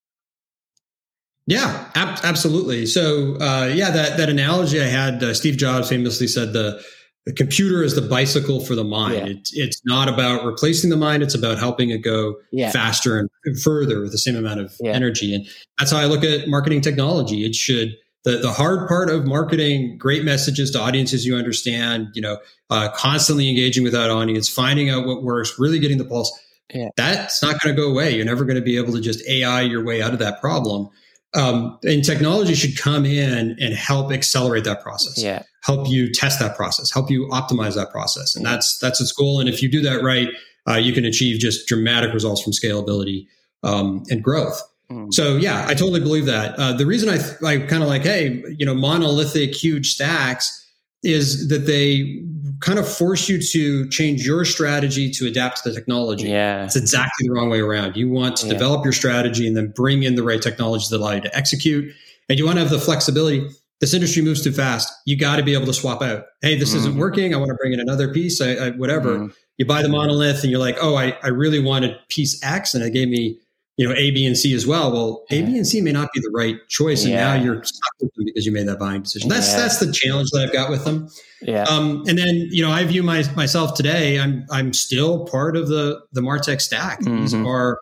[1.47, 2.87] Yeah, ab- absolutely.
[2.87, 6.83] So, uh, yeah, that that analogy I had, uh, Steve Jobs famously said the
[7.27, 9.15] the computer is the bicycle for the mind.
[9.15, 9.27] Yeah.
[9.27, 11.23] It, it's not about replacing the mind.
[11.23, 12.71] It's about helping it go Yeah.
[12.71, 14.93] faster and further with the same amount of Yeah.
[14.93, 15.35] energy.
[15.35, 15.47] And
[15.79, 17.47] that's how I look at marketing technology.
[17.47, 22.09] It should the the hard part of marketing great messages to audiences you understand.
[22.15, 22.39] You know,
[22.71, 26.33] uh, constantly engaging with that audience, finding out what works, really getting the pulse.
[26.73, 26.89] Yeah.
[26.97, 28.17] That's not going to go away.
[28.17, 30.89] You're never going to be able to just AI your way out of that problem.
[31.35, 35.43] Um, and technology should come in and help accelerate that process Yeah.
[35.65, 39.41] help you test that process, help you optimize that process, and that's that's its goal.
[39.41, 40.29] And if you do that right,
[40.69, 43.27] uh, you can achieve just dramatic results from scalability
[43.63, 44.63] um, and growth.
[44.91, 45.13] Mm.
[45.13, 46.55] So yeah, I totally believe that.
[46.59, 50.61] Uh, the reason I I kind of like, hey, you know, monolithic huge stacks
[51.03, 52.23] is that they
[52.61, 56.29] kind of force you to change your strategy to adapt to the technology.
[56.29, 56.65] Yeah.
[56.65, 57.95] It's exactly the wrong way around.
[57.97, 58.55] You want to Yeah.
[58.55, 61.93] develop your strategy and then bring in the right technologies that allow you to execute.
[62.31, 63.47] And you want to have the flexibility.
[63.81, 64.91] This industry moves too fast.
[65.05, 66.25] You got to be able to swap out.
[66.41, 66.99] Hey, this isn't Mhm.
[66.99, 67.35] working.
[67.35, 68.41] I want to bring in another piece.
[68.41, 69.19] I, I, whatever.
[69.19, 69.33] Mm.
[69.59, 72.83] You buy the monolith and you're like, oh, I, I really wanted piece X and
[72.83, 73.37] it gave me,
[73.77, 74.93] you know, A, B, and C as well.
[74.93, 77.03] Well, A, B, and C may not be the right choice.
[77.03, 77.35] And Yeah.
[77.37, 79.29] now you're stuck with them because you made that buying decision.
[79.29, 79.57] That's Yeah.
[79.59, 81.09] that's the challenge that I've got with them.
[81.43, 81.65] Yeah.
[81.65, 84.19] Um, and then, you know, I view my, myself today.
[84.21, 87.01] I'm I'm still part of the the Martech stack.
[87.01, 87.47] These Mhm.
[87.47, 87.81] are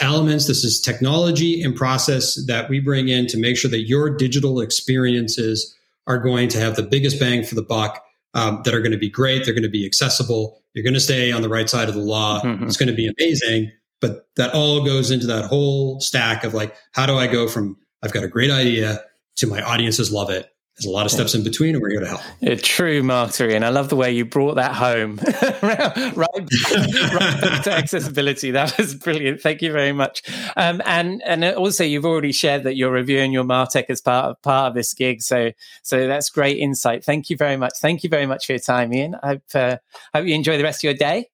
[0.00, 0.46] elements.
[0.46, 4.60] This is technology and process that we bring in to make sure that your digital
[4.60, 5.74] experiences
[6.06, 8.02] are going to have the biggest bang for the buck.
[8.34, 9.44] Um, that are going to be great.
[9.44, 10.58] They're going to be accessible.
[10.72, 12.40] You're going to stay on the right side of the law.
[12.40, 12.66] Mhm.
[12.66, 13.70] It's going to be amazing.
[14.02, 17.78] But that all goes into that whole stack of like, how do I go from
[18.02, 19.00] I've got a great idea
[19.36, 20.48] to my audiences love it?
[20.76, 22.22] There's a lot of steps in between, and we're here to help.
[22.40, 25.20] A true marketer, and I love the way you brought that home,
[25.62, 28.52] right, right back to accessibility.
[28.52, 29.42] That was brilliant.
[29.42, 30.22] Thank you very much.
[30.56, 34.40] Um, and and also, you've already shared that you're reviewing your Martech as part of
[34.40, 35.20] part of this gig.
[35.20, 37.04] So so that's great insight.
[37.04, 37.74] Thank you very much.
[37.78, 39.14] Thank you very much for your time, Ian.
[39.22, 39.76] I hope uh,
[40.14, 41.28] hope you enjoy the rest of your day,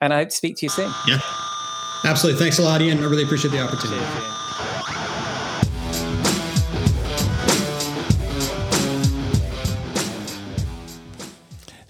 [0.00, 0.90] and I hope to speak to you soon.
[1.06, 1.20] Yeah.
[2.04, 2.40] Absolutely.
[2.40, 2.98] Thanks a lot, Ian.
[2.98, 4.00] I really appreciate the opportunity.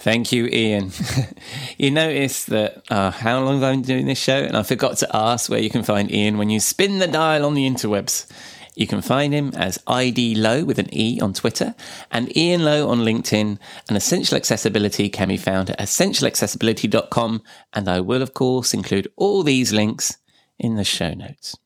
[0.02, 0.90] Thank you, Ian.
[1.78, 4.36] you notice that uh, how long have I been doing this show?
[4.36, 7.46] And I forgot to ask where you can find Ian when you spin the dial
[7.46, 8.26] on the interwebs.
[8.74, 11.74] You can find him as ID Low with an E on Twitter
[12.10, 13.58] and Ian Lowe on LinkedIn.
[13.88, 17.42] And Essential Accessibility can be found at essentialaccessibility.com.
[17.72, 20.16] And I will, of course, include all these links
[20.58, 21.56] in the show notes.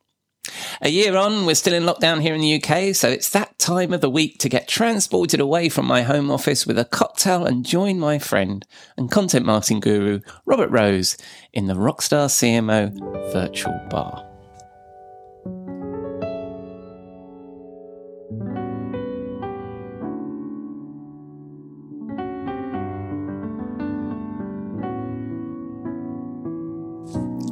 [0.80, 3.92] A year on, we're still in lockdown here in the UK, so it's that time
[3.92, 7.66] of the week to get transported away from my home office with a cocktail and
[7.66, 8.64] join my friend
[8.96, 11.16] and content marketing guru, Robert Rose,
[11.52, 12.92] in the Rockstar CMO
[13.32, 14.25] virtual bar.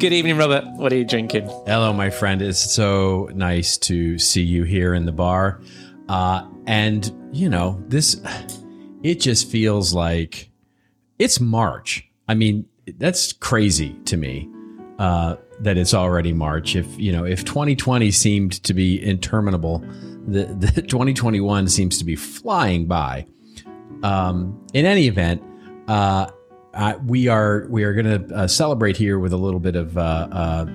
[0.04, 0.66] Good evening, Robert.
[0.74, 1.46] What are you drinking?
[1.64, 2.42] Hello, my friend.
[2.42, 5.62] It's so nice to see you here in the bar.
[6.10, 8.20] Uh, and, you know, this,
[9.02, 10.50] it just feels like
[11.18, 12.06] it's March.
[12.28, 12.66] I mean,
[12.98, 14.46] that's crazy to me
[14.98, 16.76] uh, that it's already March.
[16.76, 19.78] If, you know, if 2020 seemed to be interminable,
[20.26, 23.26] the, the 2021 seems to be flying by.
[24.02, 25.42] Um, in any event,
[25.88, 26.30] uh,
[26.74, 29.96] uh, we are we are going to uh, celebrate here with a little bit of
[29.96, 30.66] uh, uh,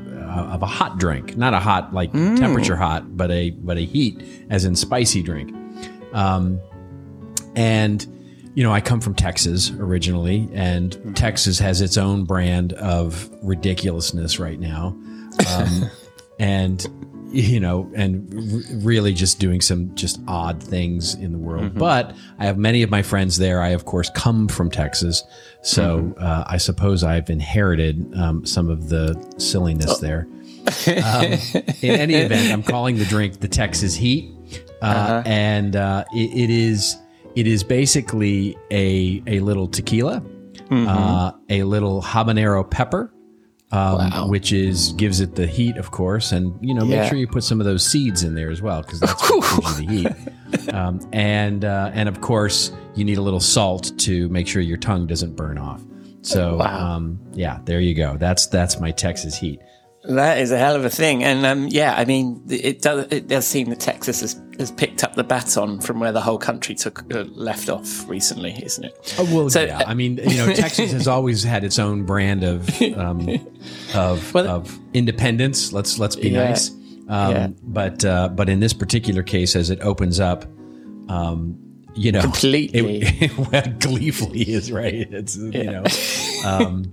[0.53, 4.23] of a hot drink, not a hot like temperature hot, but a but a heat
[4.49, 5.53] as in spicy drink.
[6.13, 6.61] Um,
[7.55, 8.05] and
[8.55, 14.39] you know, I come from Texas originally, and Texas has its own brand of ridiculousness
[14.39, 14.97] right now,
[15.49, 15.89] um,
[16.39, 16.87] and
[17.31, 21.75] you know, and r- really just doing some just odd things in the world.
[21.77, 23.61] But I have many of my friends there.
[23.61, 25.23] I of course come from Texas,
[25.61, 30.27] so uh, I suppose I've inherited um, some of the silliness there.
[30.87, 31.23] Um,
[31.81, 34.29] in any event, I'm calling the drink the Texas Heat,
[34.83, 36.95] uh, and uh, it, it is
[37.35, 40.21] it is basically a a little tequila,
[40.69, 43.11] uh, a little habanero pepper,
[43.71, 47.01] um, which is gives it the heat, of course, and you know Yeah.
[47.01, 49.63] make sure you put some of those seeds in there as well because that's what
[49.63, 50.73] gives you the heat.
[50.73, 54.77] Um, and uh, and of course you need a little salt to make sure your
[54.77, 55.81] tongue doesn't burn off.
[56.21, 56.95] So Wow.
[56.95, 58.17] um, yeah, there you go.
[58.17, 59.59] That's that's my Texas heat.
[60.03, 63.07] That is a hell of a thing, and um, yeah, I mean, it does.
[63.11, 66.37] It does seem that Texas has, has picked up the baton from where the whole
[66.37, 69.15] country took uh, left off recently, isn't it?
[69.17, 69.83] Oh, well, So, yeah.
[69.87, 73.27] I mean, you know, Texas has always had its own brand of um,
[73.95, 75.73] of, Well, of independence.
[75.73, 76.49] Let's let's be Yeah.
[76.49, 76.69] nice.
[77.07, 77.47] Um, Yeah.
[77.63, 80.45] But uh, but in this particular case, as it opens up,
[81.07, 81.57] um,
[81.95, 82.99] you know, Completely.
[83.03, 84.93] it- well, gleefully is right.
[85.11, 85.83] It's you know,
[86.45, 86.91] um,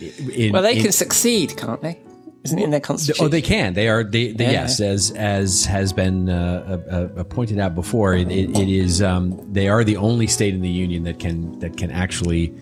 [0.00, 1.98] in- Well, they in- can succeed, can't they?
[2.46, 3.24] Isn't it in their constitution?
[3.24, 3.74] Oh, they can.
[3.74, 4.04] They are.
[4.04, 4.62] They, they Yeah.
[4.62, 9.02] yes, as as has been uh, uh, uh, pointed out before, it, it, it is.
[9.02, 12.54] Um, they are the only state in the union that can that can actually,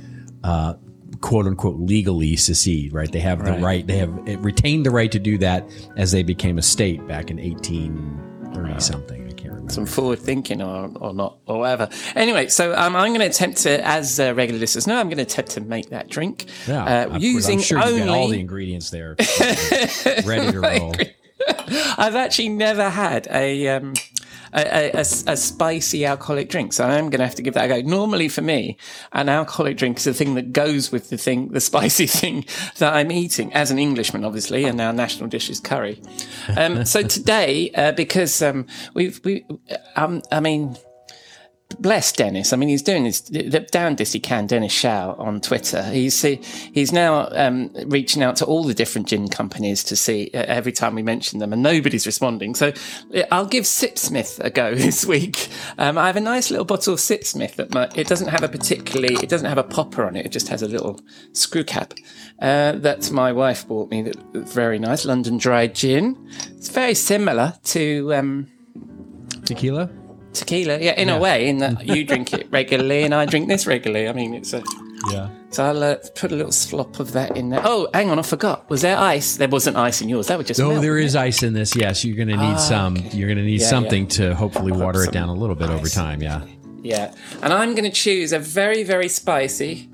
[0.43, 0.74] uh,
[1.20, 2.93] quote unquote, legally secede.
[2.93, 3.11] Right?
[3.12, 3.62] They have the Right.
[3.62, 3.87] right.
[3.87, 7.39] They have retained the right to do that as they became a state back in
[7.39, 8.18] eighteen
[8.55, 9.24] thirty something.
[9.65, 9.89] I can't remember.
[9.91, 11.89] some forward thinking or, or not or whatever.
[12.15, 15.17] Anyway, so um, I'm going to attempt to, as uh, regular listeners know, I'm going
[15.19, 18.09] to attempt to make that drink Yeah, uh, using I'm sure only.
[18.09, 19.17] all the ingredients there,
[20.25, 20.95] ready to roll.
[21.99, 23.95] I've actually never had a, um,
[24.55, 27.83] a, a, a spicy alcoholic drink, so I'm going to have to give that a
[27.83, 27.89] go.
[27.89, 28.77] Normally, for me,
[29.13, 32.45] an alcoholic drink is the thing that goes with the thing, the spicy thing
[32.79, 33.53] that I'm eating.
[33.53, 36.01] As an Englishman, obviously, and our national dish is curry.
[36.57, 39.45] Um, so today, uh, because um, we've, we,
[39.97, 40.77] um, I mean
[41.79, 42.53] bless Dennis.
[42.53, 44.47] I mean, he's doing his damnedest he can.
[44.47, 45.83] Dennis Shaw on Twitter.
[45.85, 50.45] He's he's now um, reaching out to all the different gin companies to see uh,
[50.47, 52.55] every time we mention them, and nobody's responding.
[52.55, 52.72] So
[53.14, 55.49] uh, I'll give Sipsmith a go this week.
[55.79, 58.49] Um, I have a nice little bottle of Sipsmith that my, it doesn't have a
[58.49, 60.27] particularly it doesn't have a popper on it.
[60.27, 61.01] It just has a little
[61.33, 61.95] screw cap.
[62.41, 64.03] Uh, that my wife bought me.
[64.03, 66.29] That, very nice London dry gin.
[66.57, 68.14] It's very similar to.
[68.14, 68.49] Um,
[69.45, 70.04] Tequila.
[70.35, 70.78] Tequila.
[70.78, 74.09] Yeah, in a way, in that you drink it regularly and I drink this regularly.
[74.09, 74.62] I mean, it's a.
[75.11, 75.28] Yeah.
[75.51, 77.61] So I'll uh, put a little slop of that in there.
[77.62, 78.68] Oh, hang on, I forgot.
[78.70, 79.37] Was there ice?
[79.37, 80.28] There wasn't ice in yours.
[80.28, 80.59] That would just.
[80.59, 81.76] Melt, there wouldn't ice in this.
[81.76, 82.97] Yes, you're going to need some.
[83.12, 85.89] You're going to need Yeah, something to hopefully water it down a little bit over
[85.89, 86.22] time.
[86.22, 86.45] Yeah.
[86.82, 89.89] Yeah, and I'm going to choose a very, very spicy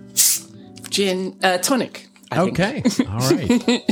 [0.90, 2.08] gin uh, tonic.
[2.32, 2.40] I.
[2.40, 2.82] Okay.
[3.08, 3.86] All right.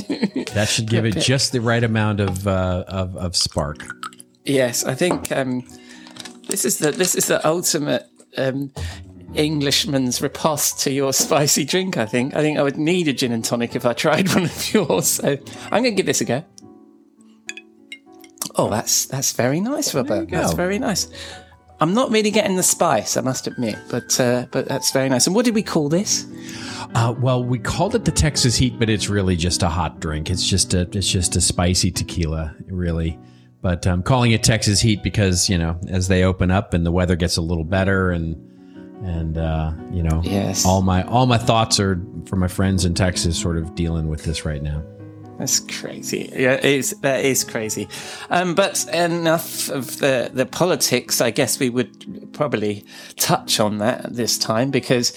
[0.54, 3.84] That should give it just the right amount of uh, of, of spark.
[4.44, 5.62] Yes, I think um,
[6.48, 8.72] this is the this is the ultimate um,
[9.34, 11.96] Englishman's riposte to your spicy drink.
[11.96, 12.34] I think.
[12.34, 15.06] I think I would need a gin and tonic if I tried one of yours.
[15.08, 15.38] So
[15.70, 16.44] I'm going to give this a go.
[18.56, 20.28] Oh, that's that's very nice, Robert.
[20.30, 21.08] That's very nice.
[21.80, 25.28] I'm not really getting the spice, I must admit, but uh, but that's very nice.
[25.28, 26.26] And what did we call this?
[26.94, 30.28] Uh, well, we called it the Texas Heat, but it's really just a hot drink.
[30.28, 33.18] It's just a it's just a spicy tequila, really.
[33.60, 36.92] But I'm calling it Texas Heat because you know as they open up and the
[36.92, 38.36] weather gets a little better and
[39.04, 40.64] and uh, you know Yes.
[40.66, 44.24] all my all my thoughts are for my friends in Texas, sort of dealing with
[44.24, 44.82] this right now.
[45.38, 46.28] That's crazy.
[46.32, 47.86] Yeah, it is, that is crazy.
[48.28, 51.20] Um, but enough of the, the politics.
[51.20, 52.84] I guess we would probably
[53.14, 55.16] touch on that this time because,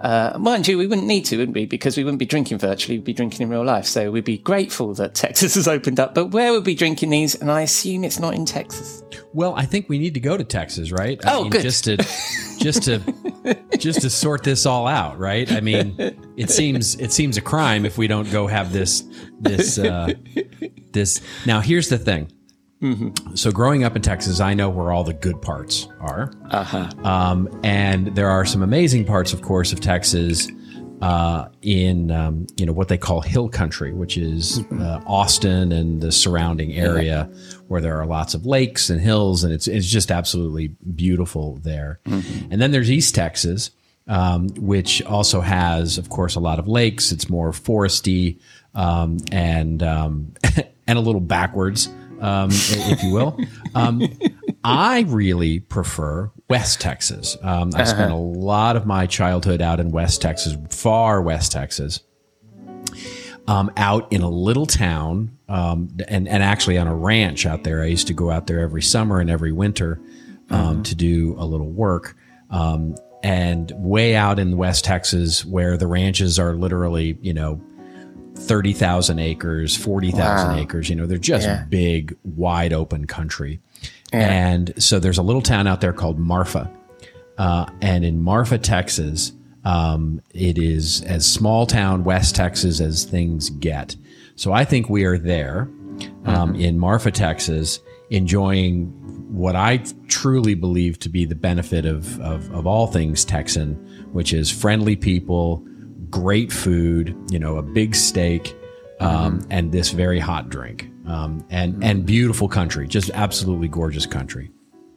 [0.00, 1.66] uh, mind you, we wouldn't need to, wouldn't we?
[1.66, 3.84] Because we wouldn't be drinking virtually, we'd be drinking in real life.
[3.86, 6.14] So we'd be grateful that Texas has opened up.
[6.14, 7.34] But where would we be drinking these?
[7.34, 9.02] And I assume it's not in Texas.
[9.32, 11.18] Well, I think we need to go to Texas, right?
[11.26, 11.62] I Oh, mean, good.
[11.62, 11.96] Just to,
[12.58, 13.00] just to,
[13.78, 15.50] just to sort this all out, right?
[15.50, 15.96] I mean,
[16.36, 19.04] it seems it seems a crime if we don't go have this
[19.40, 20.12] this uh,
[20.92, 21.20] this.
[21.46, 22.30] Now, here's the thing.
[23.34, 26.90] So, growing up in Texas, I know where all the good parts are, uh-huh.
[27.02, 30.48] um, and there are some amazing parts, of course, of Texas
[31.00, 36.00] uh, in um, you know what they call Hill Country, which is uh, Austin and
[36.00, 37.30] the surrounding area,
[37.68, 42.00] where there are lots of lakes and hills, and it's it's just absolutely beautiful there.
[42.50, 43.70] And then there's East Texas,
[44.08, 47.12] um, which also has, of course, a lot of lakes.
[47.12, 48.40] It's more foresty
[48.74, 50.32] um, and um,
[50.86, 51.88] and a little backwards,
[52.20, 53.38] um, if you will.
[53.74, 54.02] Um,
[54.64, 57.36] I really prefer West Texas.
[57.42, 62.00] Um, I spent a lot of my childhood out in West Texas, far West Texas,
[63.46, 67.82] um, out in a little town, um, and and actually on a ranch out there.
[67.82, 70.00] I used to go out there every summer and every winter
[70.50, 72.16] um, to do a little work.
[72.50, 77.60] Um, and way out in West Texas, where the ranches are literally, you know,
[78.46, 80.62] thirty thousand acres, forty thousand Wow.
[80.62, 80.88] acres.
[80.88, 81.64] You know, they're just Yeah.
[81.68, 83.60] big, wide open country.
[84.12, 86.70] And so there's a little town out there called Marfa.
[87.36, 89.32] Uh, and in Marfa, Texas,
[89.64, 93.96] um, it is as small town West Texas as things get.
[94.34, 95.68] So I think we are there
[96.24, 97.80] um, in Marfa, Texas,
[98.10, 98.86] enjoying
[99.30, 103.74] what I truly believe to be the benefit of, of, of all things Texan,
[104.12, 105.62] which is friendly people,
[106.10, 108.56] great food, you know, a big steak,
[109.00, 110.90] um, and this very hot drink.
[111.06, 114.50] Um, and, and beautiful country, just absolutely gorgeous country.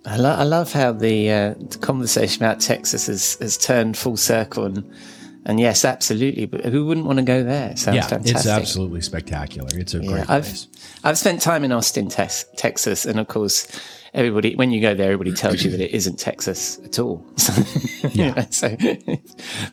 [0.06, 4.18] I, lo- I love how the, uh, the conversation about Texas has, has turned full
[4.18, 4.66] circle.
[4.66, 4.92] And,
[5.46, 6.48] and yes, absolutely.
[6.48, 7.70] But who wouldn't want to go there?
[7.70, 8.36] It sounds yeah, fantastic.
[8.36, 9.70] it's absolutely spectacular.
[9.74, 10.68] It's a Yeah, great I've place.
[11.04, 13.68] I've spent time in Austin, Tex- Texas, and of course,
[14.14, 17.26] everybody when you go there, everybody tells you that it isn't Texas at all.
[17.42, 18.76] So, you know, so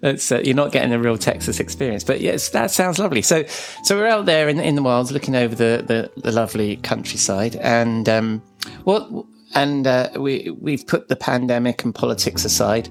[0.00, 2.04] that's uh, you're not getting a real Texas experience.
[2.04, 3.22] But yes, that sounds lovely.
[3.22, 6.76] So so we're out there in in the wilds, looking over the the, the lovely
[6.76, 8.42] countryside, and um,
[8.84, 9.08] what
[9.54, 12.88] and uh, we we've put the pandemic and politics aside.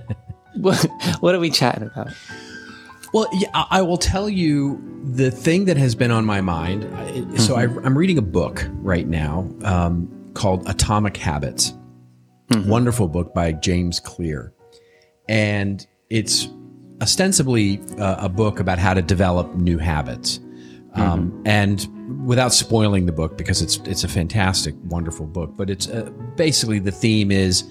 [0.56, 0.86] what,
[1.20, 2.08] what are we chatting about?
[3.12, 4.80] Well, yeah, I will tell you
[5.14, 6.84] the thing that has been on my mind.
[7.40, 11.74] So I, I'm reading a book right now um, called Atomic Habits.
[12.66, 14.52] Wonderful book by James Clear,
[15.28, 16.48] and it's
[17.00, 20.40] ostensibly uh, a book about how to develop new habits.
[20.94, 25.88] Um, And without spoiling the book, because it's it's a fantastic, wonderful book, but it's
[25.88, 27.70] uh, basically the theme is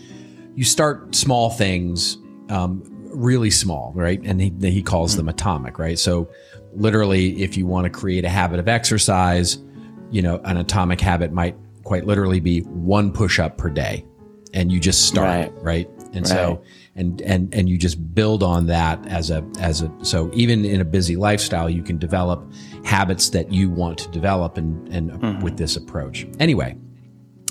[0.55, 2.17] you start small things,
[2.49, 2.81] um,
[3.13, 4.21] really small, right?
[4.23, 5.99] And he he calls them atomic, right?
[5.99, 6.29] So
[6.73, 9.57] literally, if you want to create a habit of exercise,
[10.09, 11.57] you know, an atomic habit might
[11.89, 14.05] quite literally be one push up per day,
[14.53, 15.63] and you just start, Right.
[15.63, 15.89] right?
[16.13, 16.61] And so
[16.95, 20.81] and and and you just build on that as a as a so even in
[20.81, 22.39] a busy lifestyle you can develop
[22.83, 26.25] habits that you want to develop and and with this approach.
[26.39, 26.75] Anyway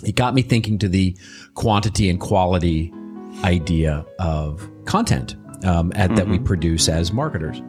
[0.05, 1.17] it got me thinking to the
[1.55, 2.93] quantity and quality
[3.45, 5.35] idea of content
[5.65, 7.61] um, at, that we produce as marketers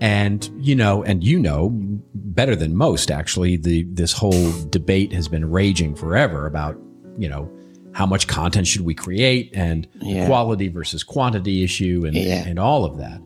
[0.00, 1.70] and you know and you know
[2.14, 6.76] better than most actually the this whole debate has been raging forever about
[7.18, 7.50] you know
[7.92, 10.26] how much content should we create and Yeah.
[10.26, 12.46] quality versus quantity issue and Yeah.
[12.46, 13.20] and all of that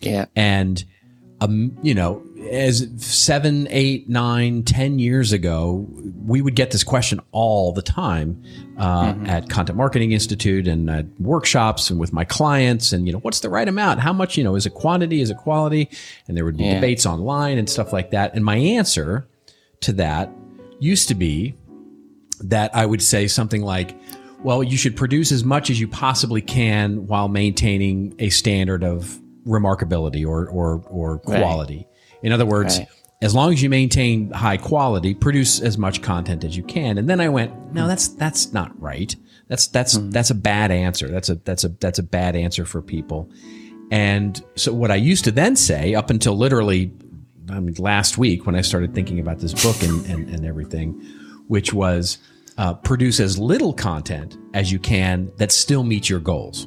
[0.00, 0.82] Yeah, and
[1.40, 5.86] um, you know as seven eight nine ten years ago
[6.24, 8.42] we would get this question all the time
[8.78, 13.18] uh, at content marketing institute and at workshops and with my clients and you know
[13.20, 14.00] what's the right amount?
[14.00, 15.20] How much you know is it quantity?
[15.20, 15.88] Is it quality?
[16.28, 16.74] And there would be Yeah.
[16.74, 18.34] debates online and stuff like that.
[18.34, 19.26] And my answer
[19.82, 20.30] to that
[20.80, 21.54] used to be
[22.40, 23.96] that I would say something like,
[24.42, 29.18] well, you should produce as much as you possibly can while maintaining a standard of
[29.46, 31.40] remarkability or or or Right.
[32.26, 32.88] In other words, Right.
[33.22, 36.98] as long as you maintain high quality, produce as much content as you can.
[36.98, 39.14] And then I went, no, that's that's not right.
[39.48, 41.06] That's that's that's a bad answer.
[41.08, 43.30] That's a that's a that's a bad answer for people.
[43.92, 46.90] And so what I used to then say up until literally
[47.48, 51.00] I mean, last week when I started thinking about this book and, and, and everything,
[51.46, 52.18] which was
[52.58, 56.66] uh, produce as little content as you can that still meets your goals.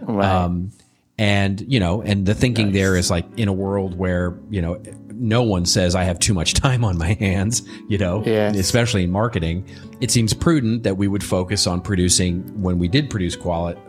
[0.00, 0.24] right.
[0.26, 0.70] Um,
[1.18, 4.80] and you know, and the thinking there is like in a world where you know
[5.18, 7.62] no one says I have too much time on my hands.
[7.88, 8.56] You know, Yes.
[8.56, 9.66] especially in marketing,
[10.00, 13.80] it seems prudent that we would focus on producing when we did produce quality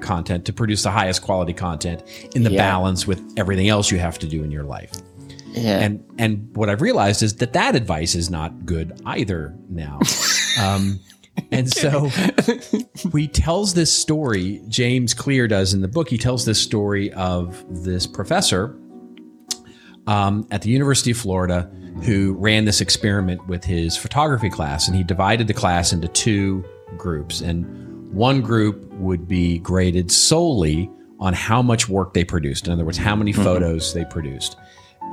[0.00, 2.02] content to produce the highest quality content
[2.36, 2.62] in the Yeah.
[2.70, 4.92] balance with everything else you have to do in your life.
[5.54, 5.80] yeah.
[5.80, 9.98] And and what I've realized is that that advice is not good either now.
[10.62, 11.00] um,
[11.50, 12.08] and so
[13.12, 14.62] he tells this story.
[14.68, 16.08] James Clear does in the book.
[16.08, 18.76] He tells this story of this professor
[20.06, 21.70] um, at the University of Florida
[22.02, 26.64] who ran this experiment with his photography class, and he divided the class into two
[26.96, 27.40] groups.
[27.40, 32.66] And one group would be graded solely on how much work they produced.
[32.66, 34.56] In other words, how many photos they produced.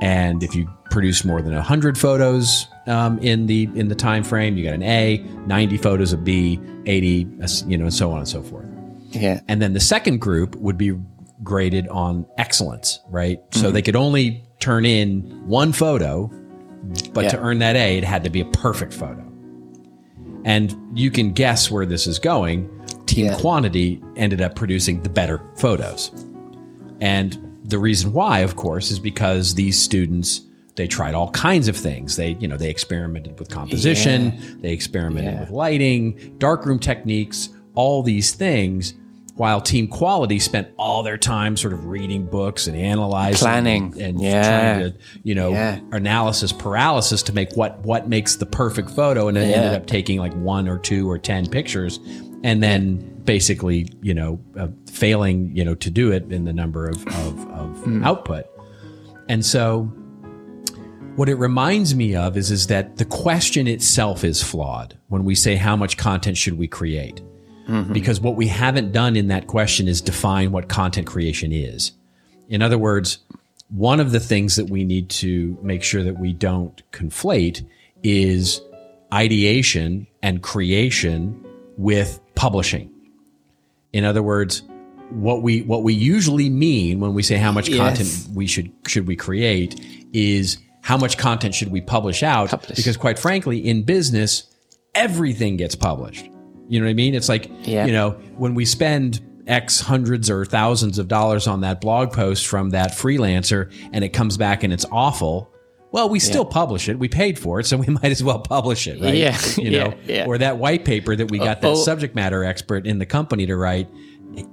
[0.00, 4.56] And if you produce more than 100 photos um, in the in the time frame,
[4.56, 5.18] you got an A.
[5.46, 6.60] 90 photos a B.
[6.86, 8.66] 80, uh, you know, and so on and so forth.
[9.10, 9.40] yeah.
[9.48, 10.92] And then the second group would be
[11.42, 13.40] graded on excellence, right?
[13.52, 16.30] So they could only turn in one photo,
[17.12, 19.20] but to earn that A, it had to be a perfect photo.
[20.44, 22.68] And you can guess where this is going.
[23.06, 23.36] Team Yeah.
[23.38, 26.10] Quantity ended up producing the better photos.
[27.00, 30.42] And the reason why, of course, is because these students
[30.76, 32.16] they tried all kinds of things.
[32.16, 35.40] They, you know, they experimented with composition, they experimented Yeah.
[35.42, 38.92] with lighting, darkroom techniques, all these things.
[39.36, 43.82] While Team Quality spent all their time sort of reading books and analyzing, Planning.
[43.94, 44.42] and, and Yeah.
[44.78, 45.78] trying to, you know, Yeah.
[45.92, 49.56] analysis paralysis to make what what makes the perfect photo, and it Yeah.
[49.56, 52.00] ended up taking like one or two or ten pictures,
[52.44, 56.86] and then basically, you know, uh, failing, you know, to do it in the number
[56.88, 58.04] of of, of Hmm.
[58.04, 58.46] output.
[59.28, 59.90] And so,
[61.16, 65.34] what it reminds me of is is that the question itself is flawed when we
[65.34, 67.22] say how much content should we create,
[67.92, 71.92] because what we haven't done in that question is define what content creation is.
[72.50, 73.18] In other words,
[73.70, 77.64] one of the things that we need to make sure that we don't conflate
[78.02, 78.60] is
[79.14, 81.42] ideation and creation
[81.78, 82.90] with publishing.
[83.92, 84.62] In other words,
[85.10, 87.78] what we what we usually mean when we say how much Yes.
[87.78, 89.80] content we should should we create
[90.12, 92.76] is how much content should we publish out Publish.
[92.76, 94.44] because quite frankly in business
[94.94, 96.26] everything gets published
[96.68, 97.14] You know what I mean?
[97.14, 97.84] It's like, Yeah.
[97.86, 102.46] you know, when we spend X hundreds or thousands of dollars on that blog post
[102.46, 105.50] from that freelancer and it comes back and it's awful,
[105.94, 106.98] well, we still publish it.
[106.98, 109.14] We paid for it, so we might as well publish it, right?
[109.14, 110.26] Yeah, You yeah, know, yeah.
[110.26, 111.74] or that white paper that we got that oh.
[111.76, 113.88] subject matter expert in the company to write.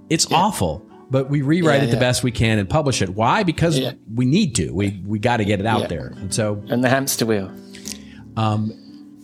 [0.08, 3.10] It's awful, but we rewrite Yeah, it the best we can and publish it.
[3.10, 3.42] Why?
[3.42, 3.94] Because Yeah.
[4.14, 4.70] we need to.
[4.72, 5.88] We we got to get it out Yeah.
[5.88, 6.14] there.
[6.18, 7.52] And so And the hamster wheel.
[8.38, 8.78] Um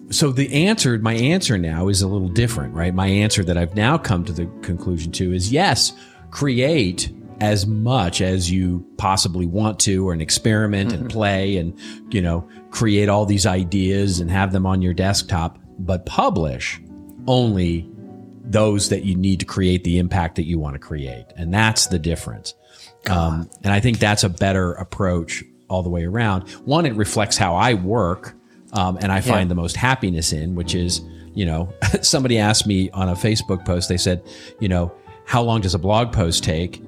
[0.10, 3.76] so the answer my answer now is a little different right my answer that i've
[3.76, 5.92] now come to the conclusion to is yes
[6.32, 11.78] create as much as you possibly want to or an experiment and play and
[12.10, 16.82] you know create all these ideas and have them on your desktop but publish
[17.28, 17.88] only
[18.50, 21.26] those that you need to create the impact that you want to create.
[21.36, 22.54] And that's the difference.
[23.10, 26.50] Um, and i think that's a better approach all the way around.
[26.66, 28.36] One it reflects how i work
[28.74, 31.02] um, and i find the most happiness in which is
[31.34, 31.72] you know
[32.02, 34.22] somebody asked me on a facebook post they said
[34.60, 34.92] you know
[35.26, 36.82] how long does a blog post take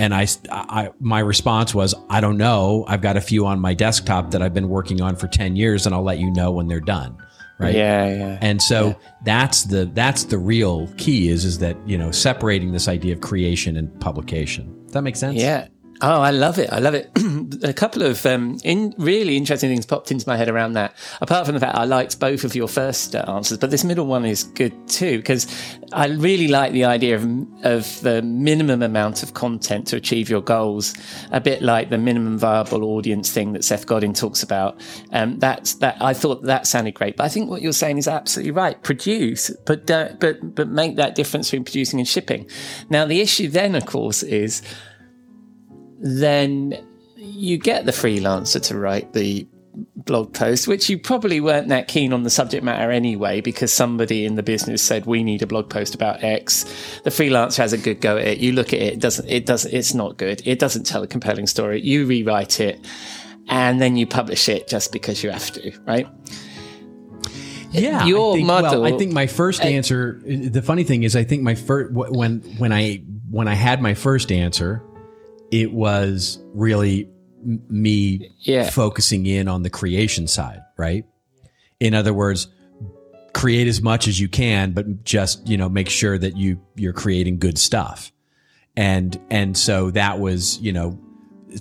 [0.00, 2.86] and I, I, my response was, I don't know.
[2.88, 5.84] I've got a few on my desktop that I've been working on for 10 years
[5.84, 7.18] and I'll let you know when they're done.
[7.58, 7.74] Right.
[7.74, 8.38] Yeah, yeah.
[8.40, 12.88] And so that's the, that's the real key is, is that, you know, separating this
[12.88, 14.84] idea of creation and publication.
[14.84, 15.36] Does that make sense?
[15.36, 15.68] Yeah.
[16.02, 16.72] Oh, I love it.
[16.72, 17.10] I love it.
[17.62, 20.94] a couple of um, in really interesting things popped into my head around that.
[21.20, 24.06] Apart from the fact I liked both of your first uh, answers, but this middle
[24.06, 25.46] one is good too because
[25.92, 27.24] I really like the idea of
[27.64, 30.94] of the minimum amount of content to achieve your goals.
[31.32, 34.80] A bit like the minimum viable audience thing that Seth Godin talks about.
[35.12, 35.98] Um, that's that.
[36.00, 38.82] I thought that sounded great, but I think what you're saying is absolutely right.
[38.82, 42.48] Produce, but don't, but but make that difference between producing and shipping.
[42.88, 44.62] Now the issue then, of course, is
[46.00, 46.84] then
[47.16, 49.46] you get the freelancer to write the
[49.94, 54.24] blog post, which you probably weren't that keen on the subject matter anyway, because somebody
[54.24, 56.64] in the business said we need a blog post about X.
[57.04, 58.38] The freelancer has a good go at it.
[58.38, 60.42] You look at it, it doesn't, it doesn't, it's not good.
[60.44, 61.80] It doesn't tell a compelling story.
[61.82, 62.84] You rewrite it,
[63.48, 66.08] and then you publish it just because you have to, right?
[67.70, 68.04] Yeah.
[68.06, 71.14] Your I think, model- Well, I think my first uh, answer, the funny thing is,
[71.14, 74.82] I think my first, when, when I, when I had my first answer,
[75.50, 77.08] it was really
[77.68, 78.68] me Yeah.
[78.70, 81.04] focusing in on the creation side, right?
[81.80, 82.48] In other words,
[83.32, 86.92] create as much as you can, but just, you know, make sure that you, you're
[86.92, 88.12] creating good stuff.
[88.76, 90.98] And, and so that was, you know,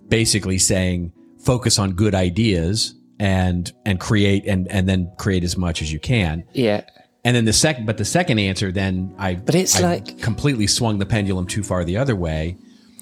[0.08, 5.82] basically saying focus on good ideas and, and create and, and then create as much
[5.82, 6.44] as you can.
[6.54, 6.82] Yeah.
[7.24, 10.68] And then the second, but the second answer, then I, But it's I like- completely
[10.68, 12.58] swung the pendulum too far the other way,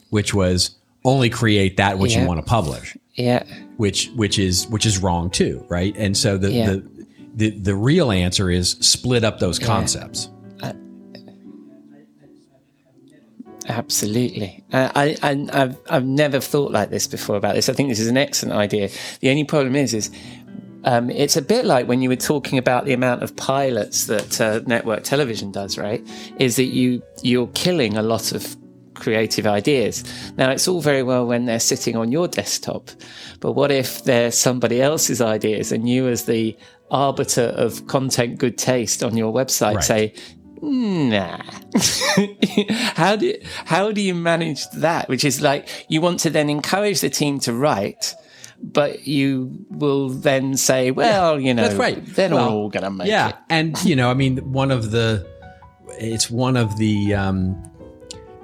[0.10, 0.72] which was
[1.06, 2.22] only create that which Yeah.
[2.22, 3.44] you want to publish, Yeah.
[3.78, 5.96] which which is which is wrong too, right?
[5.98, 6.66] And so the Yeah.
[6.68, 6.84] the,
[7.36, 10.30] the the real answer is split up those concepts.
[13.70, 14.64] Absolutely.
[14.72, 17.68] Uh, I, I, I've, I've never thought like this before about this.
[17.68, 18.90] I think this is an excellent idea.
[19.20, 20.10] The only problem is, is
[20.86, 24.40] um, it's a bit like when you were talking about the amount of pilots that
[24.40, 26.02] uh, network television does, right?
[26.40, 28.56] Is that you you're killing a lot of
[28.98, 30.04] creative ideas.
[30.38, 32.90] Now it's all very well when they're sitting on your desktop,
[33.40, 36.58] but what if they're somebody else's ideas and you, as the
[36.92, 39.84] arbiter of content good taste on your website, Right.
[39.84, 40.14] say,
[40.62, 41.38] Nah.
[42.96, 43.34] how do
[43.66, 45.08] how do you manage that?
[45.08, 48.16] Which is like you want to then encourage the team to write,
[48.62, 52.04] but you will then say, well, you know, That's right.
[52.16, 53.12] they're Well, all going to make it.
[53.12, 53.36] yeah, it.
[53.50, 55.26] and you know, I mean, one of the
[56.00, 57.56] it's one of the um,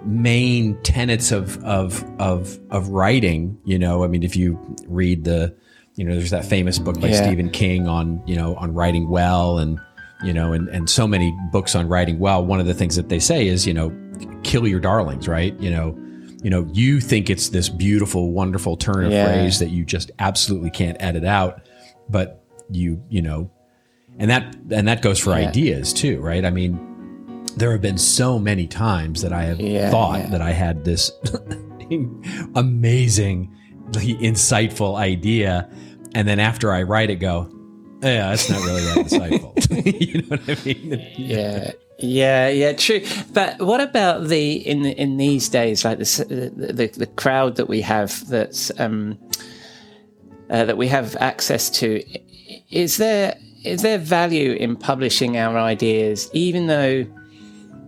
[0.06, 3.58] main tenets of of of of writing.
[3.66, 5.56] You know, I mean, if you read the,
[5.96, 7.26] you know, there's that famous book by Yeah.
[7.26, 9.80] Stephen King on you know on writing well, and
[10.24, 12.46] you know, and and so many books on writing well.
[12.46, 13.92] One of the things that they say is, you know,
[14.44, 15.58] kill your darlings, right?
[15.60, 15.98] You know.
[16.44, 19.28] You know, you think it's this beautiful, wonderful turn of Yeah.
[19.28, 21.62] phrase that you just absolutely can't edit out,
[22.10, 23.50] but you, you know,
[24.20, 25.48] and that and that goes for Yeah.
[25.48, 26.78] ideas too right i mean
[27.58, 30.30] there have been so many times that i have Yeah, thought yeah.
[30.30, 31.12] that i had this
[32.56, 33.50] amazingly
[33.92, 35.70] insightful idea
[36.16, 37.50] and then after i write it go
[38.02, 41.72] yeah that's not really that insightful you know what i mean Yeah.
[42.00, 43.02] Yeah, yeah, true.
[43.34, 47.82] But what about the in in these days, like the, the the crowd that we
[47.82, 49.18] have that's um,
[50.50, 52.04] uh, that we have access to?
[52.72, 57.06] Is there is there value in publishing our ideas, even though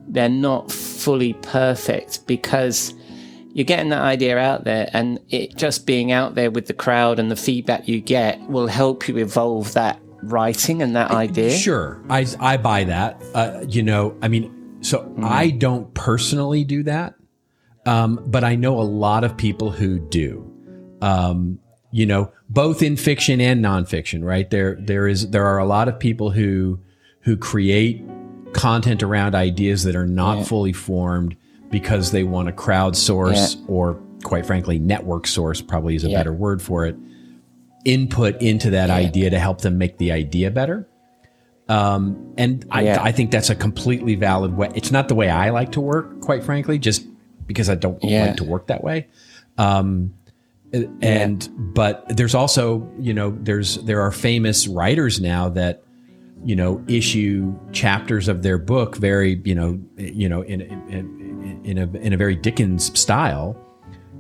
[0.08, 2.26] they're not fully perfect?
[2.28, 2.94] Because
[3.54, 7.20] you're getting that idea out there, and it just being out there with the crowd
[7.20, 11.52] and the feedback you get will help you evolve that writing and that idea.
[11.52, 13.22] Sure, I I buy that.
[13.34, 17.16] Uh, you know, I mean, so I don't personally do that,
[17.86, 20.52] um, but I know a lot of people who do.
[21.02, 21.60] Um,
[21.92, 24.50] you know, both in fiction and nonfiction, right?
[24.50, 26.80] There there is there are a lot of people who
[27.22, 28.04] who create
[28.56, 31.36] content around ideas that are not fully formed
[31.70, 36.18] because they want to crowdsource or quite frankly network source probably is a Yeah.
[36.20, 36.96] better word for it
[37.84, 40.88] input into that idea to help them make the idea better.
[41.68, 42.98] Um, and I, Yeah.
[43.02, 44.72] I think that's a completely valid way.
[44.74, 47.06] It's not the way i like to work quite frankly just
[47.48, 48.28] because i don't Yeah.
[48.28, 49.08] like to work that way.
[49.58, 50.14] Um,
[51.02, 55.84] and but there's also you know there's there are famous writers now that
[56.46, 61.78] you know issue chapters of their book very you know you know in in, in
[61.78, 63.58] a in a very Dickens style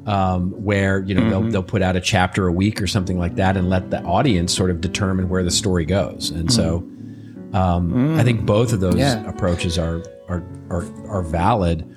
[0.07, 3.35] um, where you know they'll they'll put out a chapter a week or something like
[3.35, 6.31] that and let the audience sort of determine where the story goes.
[6.31, 6.77] And so
[7.53, 9.27] um, I think both of those Yeah.
[9.27, 11.89] approaches are are are are valid.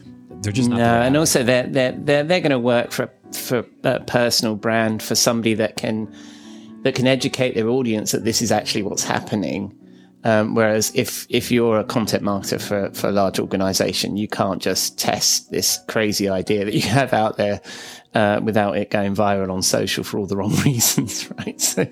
[0.43, 2.59] They're just not No, the way I and also they're they're they're, they're going to
[2.59, 6.12] work for for a personal brand for somebody that can
[6.85, 9.74] that can educate their audience that this is actually what's happening.
[10.29, 14.61] Um, whereas if if you're a content marketer for for a large organization, you can't
[14.61, 17.62] just test this crazy idea that you have out there
[18.14, 21.59] uh, without it going viral on social for all the wrong reasons, right?
[21.59, 21.87] So,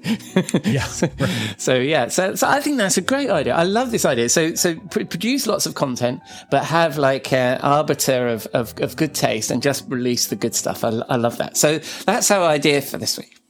[0.65, 0.85] yeah
[1.57, 3.55] so yeah, so, so I think that's a great idea.
[3.55, 4.29] I love this idea.
[4.29, 6.21] So so pr- produce lots of content,
[6.51, 10.55] but have like an arbiter of, of, of good taste and just release the good
[10.55, 10.85] stuff.
[10.85, 11.57] I, I love that.
[11.57, 13.46] So that's our idea for this week.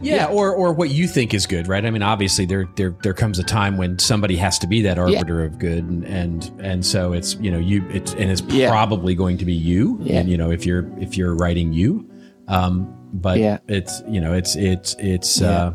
[0.00, 1.84] Yeah, or or what you think is good, right?
[1.84, 4.98] I mean, obviously there there there comes a time when somebody has to be that
[4.98, 8.70] arbiter of good, and and and so it's you know you it's and it's Yeah.
[8.70, 10.20] probably going to be you, Yeah.
[10.20, 12.08] and you know if you're if you're writing you,
[12.48, 13.58] um, but Yeah.
[13.68, 15.72] it's you know it's it's it's uh,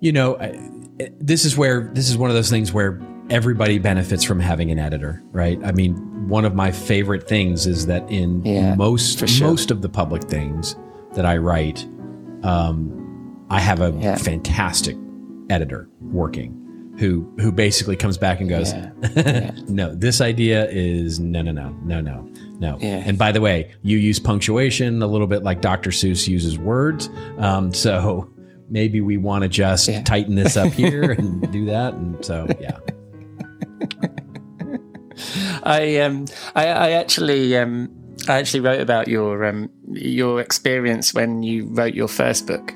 [0.00, 0.36] you know
[1.18, 4.78] this is where this is one of those things where everybody benefits from having an
[4.78, 5.58] editor, right?
[5.64, 5.94] I mean,
[6.28, 9.48] one of my favorite things is that in Yeah, most sure.
[9.48, 10.76] most of the public things
[11.14, 11.86] that I write.
[12.44, 14.16] I have a Yeah.
[14.16, 14.96] fantastic
[15.50, 16.60] editor working
[16.98, 18.72] who who basically comes back and goes,
[19.68, 22.28] "No, this idea is no, no, no, no, no,
[22.60, 23.02] no." Yeah.
[23.04, 25.90] And by the way, you use punctuation a little bit like Dr.
[25.90, 28.30] Seuss uses words, um, so
[28.70, 30.02] maybe we want to just Yeah.
[30.04, 31.94] tighten this up here and do that.
[31.94, 32.78] And so, yeah,
[35.64, 37.88] I um I, I actually um
[38.28, 42.74] I actually wrote about your um your experience when you wrote your first book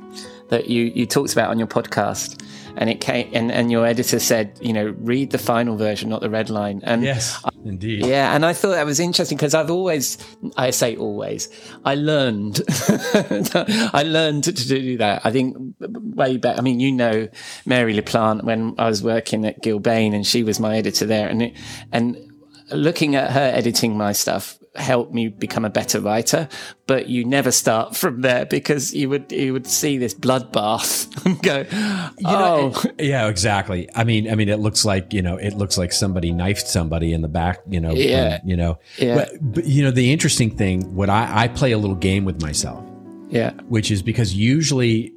[0.48, 2.42] that you you talked about on your podcast.
[2.76, 6.20] And it came and, and your editor said you know read the final version not
[6.20, 6.80] the red line.
[6.84, 10.16] And yes, indeed, yeah, and I thought that was interesting because I've always,
[10.56, 11.48] I say always,
[11.84, 15.22] I learned, I learned to, do that.
[15.24, 17.28] I think way back, I mean, you know,
[17.66, 21.28] Mary Laplante when I was working at Gilbane and she was my editor there.
[21.28, 21.56] And, it,
[21.90, 22.16] and
[22.70, 26.48] looking at her editing my stuff helped me become a better writer.
[26.86, 31.42] But you never start from there because you would, you would see this bloodbath and
[31.42, 31.58] go,
[32.18, 33.88] you know, oh, yeah, exactly.
[33.94, 37.12] I mean, I mean, it looks like you know, it looks like somebody knifed somebody
[37.12, 37.92] in the back, you know.
[37.92, 38.36] Yeah.
[38.36, 38.78] and, you know.
[38.96, 39.16] Yeah.
[39.16, 42.40] But, but you know, the interesting thing, what I I play a little game with
[42.40, 42.84] myself,
[43.28, 45.14] yeah, which is because usually,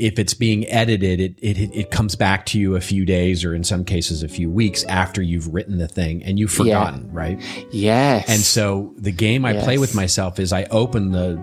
[0.00, 3.54] if it's being edited, it it it comes back to you a few days, or
[3.54, 7.38] in some cases, a few weeks after you've written the thing and you've forgotten, right?
[7.70, 8.28] yes.
[8.28, 11.40] And so the game I play with myself is I open the,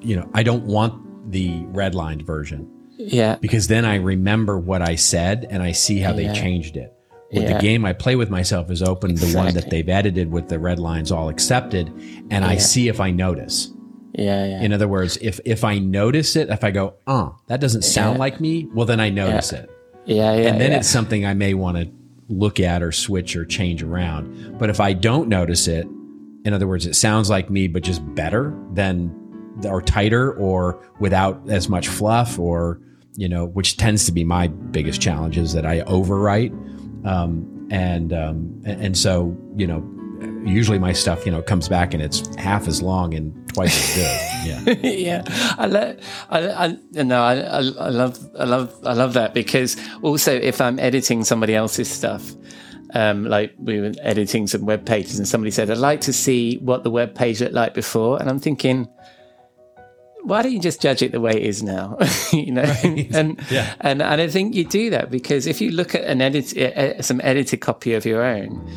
[0.00, 4.96] you know, I don't want the redlined version yeah, because then I remember what I
[4.96, 6.92] said and I see how they changed it.
[7.32, 7.54] With Yeah.
[7.54, 10.58] the game I play with myself is open the one that they've edited with the
[10.58, 11.90] red lines all accepted,
[12.30, 13.70] and I see if I notice.
[14.12, 14.62] Yeah, yeah.
[14.62, 18.14] In other words, if if I notice it, if I go, "Uh, that doesn't sound
[18.16, 18.20] Yeah.
[18.20, 19.70] like me," well then I notice it,
[20.04, 20.48] Yeah, yeah.
[20.48, 20.78] and then yeah.
[20.78, 21.88] it's something I may want to
[22.28, 24.56] look at or switch or change around.
[24.58, 25.86] But if I don't notice it,
[26.44, 29.10] in other words, it sounds like me but just better than
[29.66, 32.80] or tighter or without as much fluff or
[33.16, 36.50] you know, which tends to be my biggest challenge is that I overwrite,
[37.06, 39.82] um, and um, and so you know.
[40.44, 43.96] Usually my stuff, you know, comes back and it's half as long and twice as
[43.96, 44.28] good.
[44.42, 44.74] Yeah.
[44.82, 45.96] yeah, I, lo-
[46.28, 50.60] I, I no, I, I, I love, I love, I love that because also if
[50.60, 52.32] I'm editing somebody else's stuff,
[52.94, 56.56] um, like we were editing some web pages and somebody said, I'd like to see
[56.58, 58.88] what the web page looked like before, and I'm thinking,
[60.24, 61.98] why don't you just judge it the way it is now?
[62.32, 63.74] you know, and Yeah.
[63.80, 67.00] and and I think you do that because if you look at an edit, uh,
[67.00, 68.68] some edited copy of your own,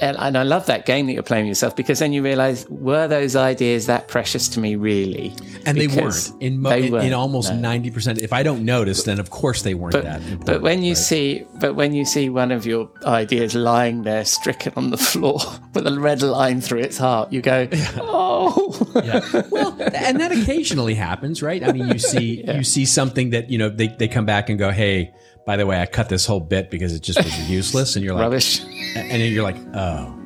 [0.00, 3.06] and, and I love that game that you're playing yourself because then you realize were
[3.08, 5.34] those ideas that precious to me really?
[5.66, 7.58] And they weren't in, mo- they weren't, in almost no.
[7.58, 8.18] ninety percent.
[8.18, 10.20] If I don't notice, then of course they weren't But, that.
[10.22, 10.98] Important, but when you right?
[10.98, 15.38] see but when you see one of your ideas lying there stricken on the floor
[15.74, 19.42] with a red line through its heart, you go, oh, yeah.
[19.50, 21.62] Well, and that occasionally happens, right?
[21.62, 24.58] I mean, you see you see something that you know they, they come back and
[24.58, 25.12] go, "Hey,
[25.46, 28.14] by the way, I cut this whole bit because it just was useless," and you're
[28.14, 28.60] like, rubbish.
[28.96, 30.16] and then you're like, "Oh,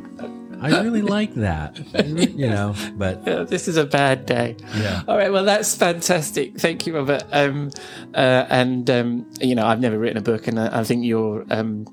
[0.60, 2.74] I really like that," you know.
[2.96, 4.56] But Yeah, this is a bad day.
[4.76, 5.02] Yeah.
[5.06, 5.32] All right.
[5.32, 6.58] Well, that's fantastic.
[6.58, 7.24] Thank you, Robert.
[7.32, 7.70] Um,
[8.14, 11.44] uh, and um, you know, I've never written a book, and I, I think your
[11.50, 11.86] um,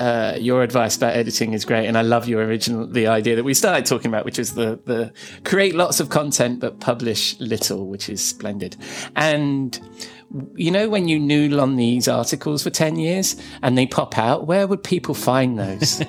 [0.00, 1.86] uh, your advice about editing is great.
[1.86, 4.80] And I love your original the idea that we started talking about, which is the
[4.84, 5.12] the
[5.44, 8.76] create lots of content but publish little, which is splendid.
[9.14, 9.78] And
[10.54, 14.46] you know, when you noodle on these articles for ten years and they pop out,
[14.46, 16.02] where would people find those?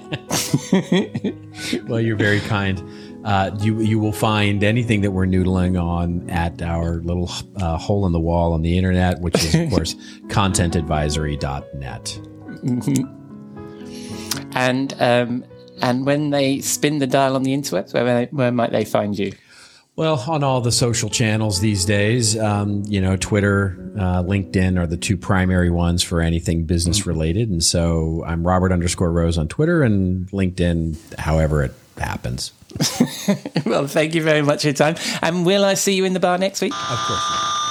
[1.88, 2.82] well, you're very kind.
[3.26, 8.05] Uh, you you will find anything that we're noodling on at our little uh, hole
[8.05, 9.95] in the wall on the internet, which is of course
[10.28, 12.19] contentadvisory.net.
[14.55, 15.45] and um,
[15.82, 19.32] and when they spin the dial on the interwebs, where, where might they find you?
[19.95, 24.87] Well, on all the social channels these days, um, you know, Twitter, uh, LinkedIn are
[24.87, 27.49] the two primary ones for anything business related.
[27.49, 32.53] And so I'm Robert underscore Rose on Twitter and LinkedIn, however it happens.
[33.67, 34.95] well, thank you very much for your time.
[35.21, 36.73] And will I see you in the bar next week?
[36.73, 37.62] Of course.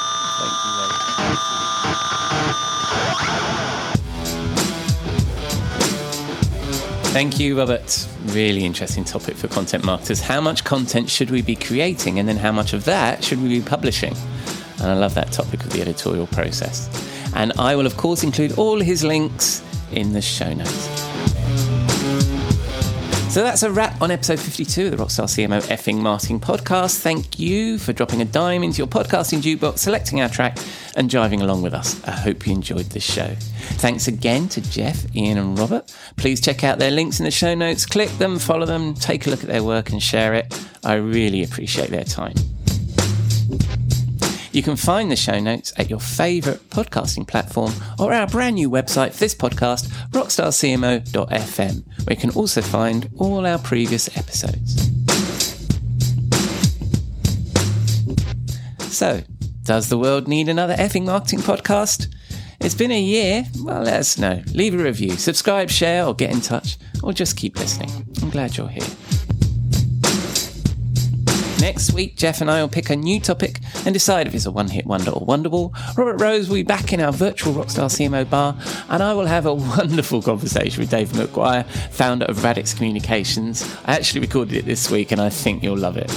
[7.13, 8.09] Thank you, Robert.
[8.29, 10.23] Really interesting topic for content marketers.
[10.23, 13.49] How much content should we be creating, and then how much of that should we
[13.49, 14.15] be publishing?
[14.79, 16.89] And I love that topic of the editorial process.
[17.35, 21.12] And I will, of course, include all his links in the show notes.
[23.33, 26.99] So that's a wrap on episode 52 of the Rockstar CMO effing marketing podcast.
[26.99, 30.59] Thank you for dropping a dime into your podcasting jukebox, selecting our track,
[30.97, 32.05] and driving along with us.
[32.05, 33.35] I hope you enjoyed this show.
[33.79, 35.91] Thanks again to Jeff, Ian, and Robert.
[36.19, 39.31] Please check out their links in the show notes, click them, follow them, take a
[39.31, 40.55] look at their work, and share it.
[40.85, 42.35] I really appreciate their time.
[44.53, 48.69] You can find the show notes at your favourite podcasting platform or our brand new
[48.69, 54.91] website for this podcast, rockstarcmo.fm, where you can also find all our previous episodes.
[58.95, 59.23] So,
[59.63, 62.15] does the world need another effing marketing podcast?
[62.61, 63.45] It's been a year.
[63.63, 64.43] Well, let us know.
[64.53, 67.91] Leave a review, subscribe, share, or get in touch, or just keep listening.
[68.21, 68.87] I'm glad you're here.
[71.63, 74.51] Next week, Jeff and I will pick a new topic and decide if it's a
[74.51, 75.73] one hit wonder or wonderwall.
[75.97, 78.57] Robert Rose will be back in our virtual Rockstar CMO bar,
[78.89, 83.63] and I will have a wonderful conversation with Dave McGuire, founder of Radix Communications.
[83.85, 86.11] I actually recorded it this week, and I think you'll love it.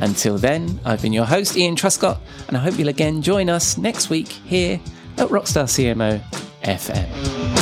[0.00, 3.76] Until then, I've been your host, Ian Truscott, and I hope you'll again join us
[3.76, 4.80] next week here
[5.18, 6.18] at Rockstar CMO
[6.62, 7.61] FM.